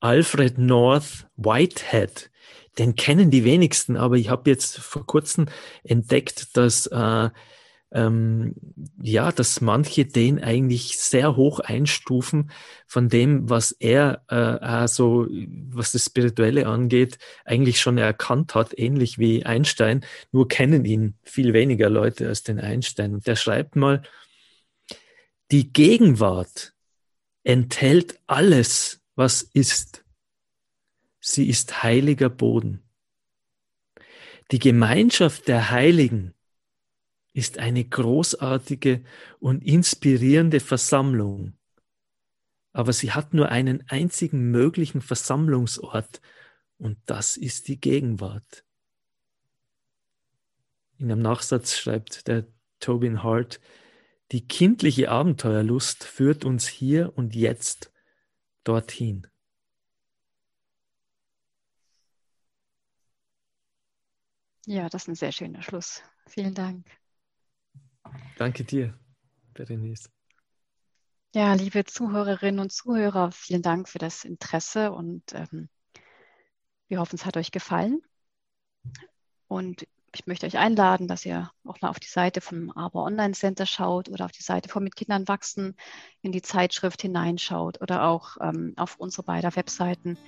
Alfred 0.00 0.58
North 0.58 1.26
Whitehead. 1.36 2.30
Den 2.78 2.94
kennen 2.94 3.30
die 3.30 3.44
wenigsten, 3.44 3.96
aber 3.96 4.16
ich 4.16 4.30
habe 4.30 4.50
jetzt 4.50 4.78
vor 4.78 5.06
kurzem 5.06 5.46
entdeckt, 5.82 6.56
dass 6.56 6.86
äh, 6.86 7.30
ähm, 7.92 8.54
ja, 9.02 9.32
dass 9.32 9.60
manche 9.60 10.04
den 10.04 10.42
eigentlich 10.42 10.98
sehr 10.98 11.36
hoch 11.36 11.58
einstufen 11.60 12.50
von 12.86 13.08
dem, 13.08 13.50
was 13.50 13.72
er 13.72 14.22
äh, 14.28 14.34
also, 14.34 15.26
was 15.70 15.92
das 15.92 16.04
Spirituelle 16.04 16.66
angeht, 16.66 17.18
eigentlich 17.44 17.80
schon 17.80 17.98
erkannt 17.98 18.54
hat, 18.54 18.78
ähnlich 18.78 19.18
wie 19.18 19.44
Einstein, 19.44 20.04
nur 20.30 20.46
kennen 20.46 20.84
ihn 20.84 21.14
viel 21.24 21.52
weniger 21.52 21.90
Leute 21.90 22.28
als 22.28 22.42
den 22.42 22.60
Einstein. 22.60 23.14
Und 23.14 23.26
der 23.26 23.36
schreibt 23.36 23.74
mal, 23.74 24.02
die 25.50 25.72
Gegenwart 25.72 26.74
enthält 27.42 28.20
alles, 28.26 29.00
was 29.14 29.42
ist. 29.42 30.04
Sie 31.20 31.48
ist 31.48 31.82
heiliger 31.82 32.28
Boden. 32.28 32.82
Die 34.52 34.58
Gemeinschaft 34.58 35.48
der 35.48 35.70
Heiligen 35.70 36.34
ist 37.32 37.58
eine 37.58 37.84
großartige 37.84 39.04
und 39.38 39.64
inspirierende 39.64 40.60
Versammlung. 40.60 41.56
Aber 42.72 42.92
sie 42.92 43.12
hat 43.12 43.34
nur 43.34 43.48
einen 43.48 43.88
einzigen 43.88 44.50
möglichen 44.50 45.00
Versammlungsort 45.00 46.20
und 46.78 46.98
das 47.06 47.36
ist 47.36 47.68
die 47.68 47.80
Gegenwart. 47.80 48.64
In 50.98 51.10
einem 51.10 51.22
Nachsatz 51.22 51.76
schreibt 51.76 52.26
der 52.26 52.46
Tobin 52.78 53.22
Hart, 53.22 53.60
die 54.32 54.46
kindliche 54.46 55.10
Abenteuerlust 55.10 56.04
führt 56.04 56.44
uns 56.44 56.68
hier 56.68 57.16
und 57.16 57.34
jetzt 57.34 57.92
dorthin. 58.64 59.26
Ja, 64.66 64.88
das 64.88 65.02
ist 65.02 65.08
ein 65.08 65.14
sehr 65.16 65.32
schöner 65.32 65.62
Schluss. 65.62 66.02
Vielen 66.28 66.54
Dank. 66.54 66.86
Danke 68.36 68.64
dir, 68.64 68.96
Berenice. 69.54 70.10
Ja, 71.34 71.54
liebe 71.54 71.84
Zuhörerinnen 71.84 72.60
und 72.60 72.72
Zuhörer, 72.72 73.32
vielen 73.32 73.62
Dank 73.62 73.88
für 73.88 73.98
das 73.98 74.24
Interesse 74.24 74.92
und 74.92 75.22
ähm, 75.32 75.68
wir 76.88 76.98
hoffen, 76.98 77.16
es 77.16 77.24
hat 77.24 77.36
euch 77.36 77.52
gefallen. 77.52 78.02
Und 79.46 79.86
ich 80.14 80.26
möchte 80.26 80.46
euch 80.46 80.58
einladen, 80.58 81.06
dass 81.06 81.24
ihr 81.24 81.50
auch 81.64 81.80
mal 81.80 81.88
auf 81.88 82.00
die 82.00 82.08
Seite 82.08 82.40
vom 82.40 82.70
Aber 82.72 83.04
Online 83.04 83.32
Center 83.32 83.66
schaut 83.66 84.08
oder 84.08 84.24
auf 84.24 84.32
die 84.32 84.42
Seite 84.42 84.68
von 84.68 84.82
Mit 84.82 84.96
Kindern 84.96 85.28
wachsen, 85.28 85.76
in 86.22 86.32
die 86.32 86.42
Zeitschrift 86.42 87.02
hineinschaut 87.02 87.80
oder 87.80 88.04
auch 88.06 88.36
ähm, 88.40 88.74
auf 88.76 88.96
unsere 88.98 89.22
beiden 89.22 89.54
Webseiten 89.54 90.18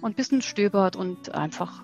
und 0.00 0.12
ein 0.12 0.14
bisschen 0.14 0.42
stöbert 0.42 0.96
und 0.96 1.34
einfach 1.34 1.82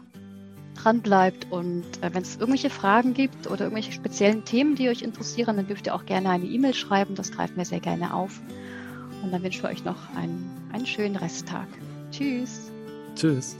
dran 0.74 1.00
bleibt. 1.00 1.50
Und 1.50 1.84
äh, 2.02 2.12
wenn 2.12 2.22
es 2.22 2.36
irgendwelche 2.36 2.70
Fragen 2.70 3.14
gibt 3.14 3.46
oder 3.46 3.64
irgendwelche 3.64 3.92
speziellen 3.92 4.44
Themen, 4.44 4.74
die 4.74 4.88
euch 4.88 5.02
interessieren, 5.02 5.56
dann 5.56 5.66
dürft 5.66 5.86
ihr 5.86 5.94
auch 5.94 6.06
gerne 6.06 6.30
eine 6.30 6.46
E-Mail 6.46 6.74
schreiben. 6.74 7.14
Das 7.14 7.32
greifen 7.32 7.56
wir 7.56 7.64
sehr 7.64 7.80
gerne 7.80 8.14
auf. 8.14 8.40
Und 9.22 9.32
dann 9.32 9.42
wünschen 9.42 9.62
wir 9.62 9.70
euch 9.70 9.84
noch 9.84 10.14
einen, 10.16 10.68
einen 10.72 10.86
schönen 10.86 11.16
Resttag. 11.16 11.68
Tschüss. 12.10 12.70
Tschüss. 13.14 13.56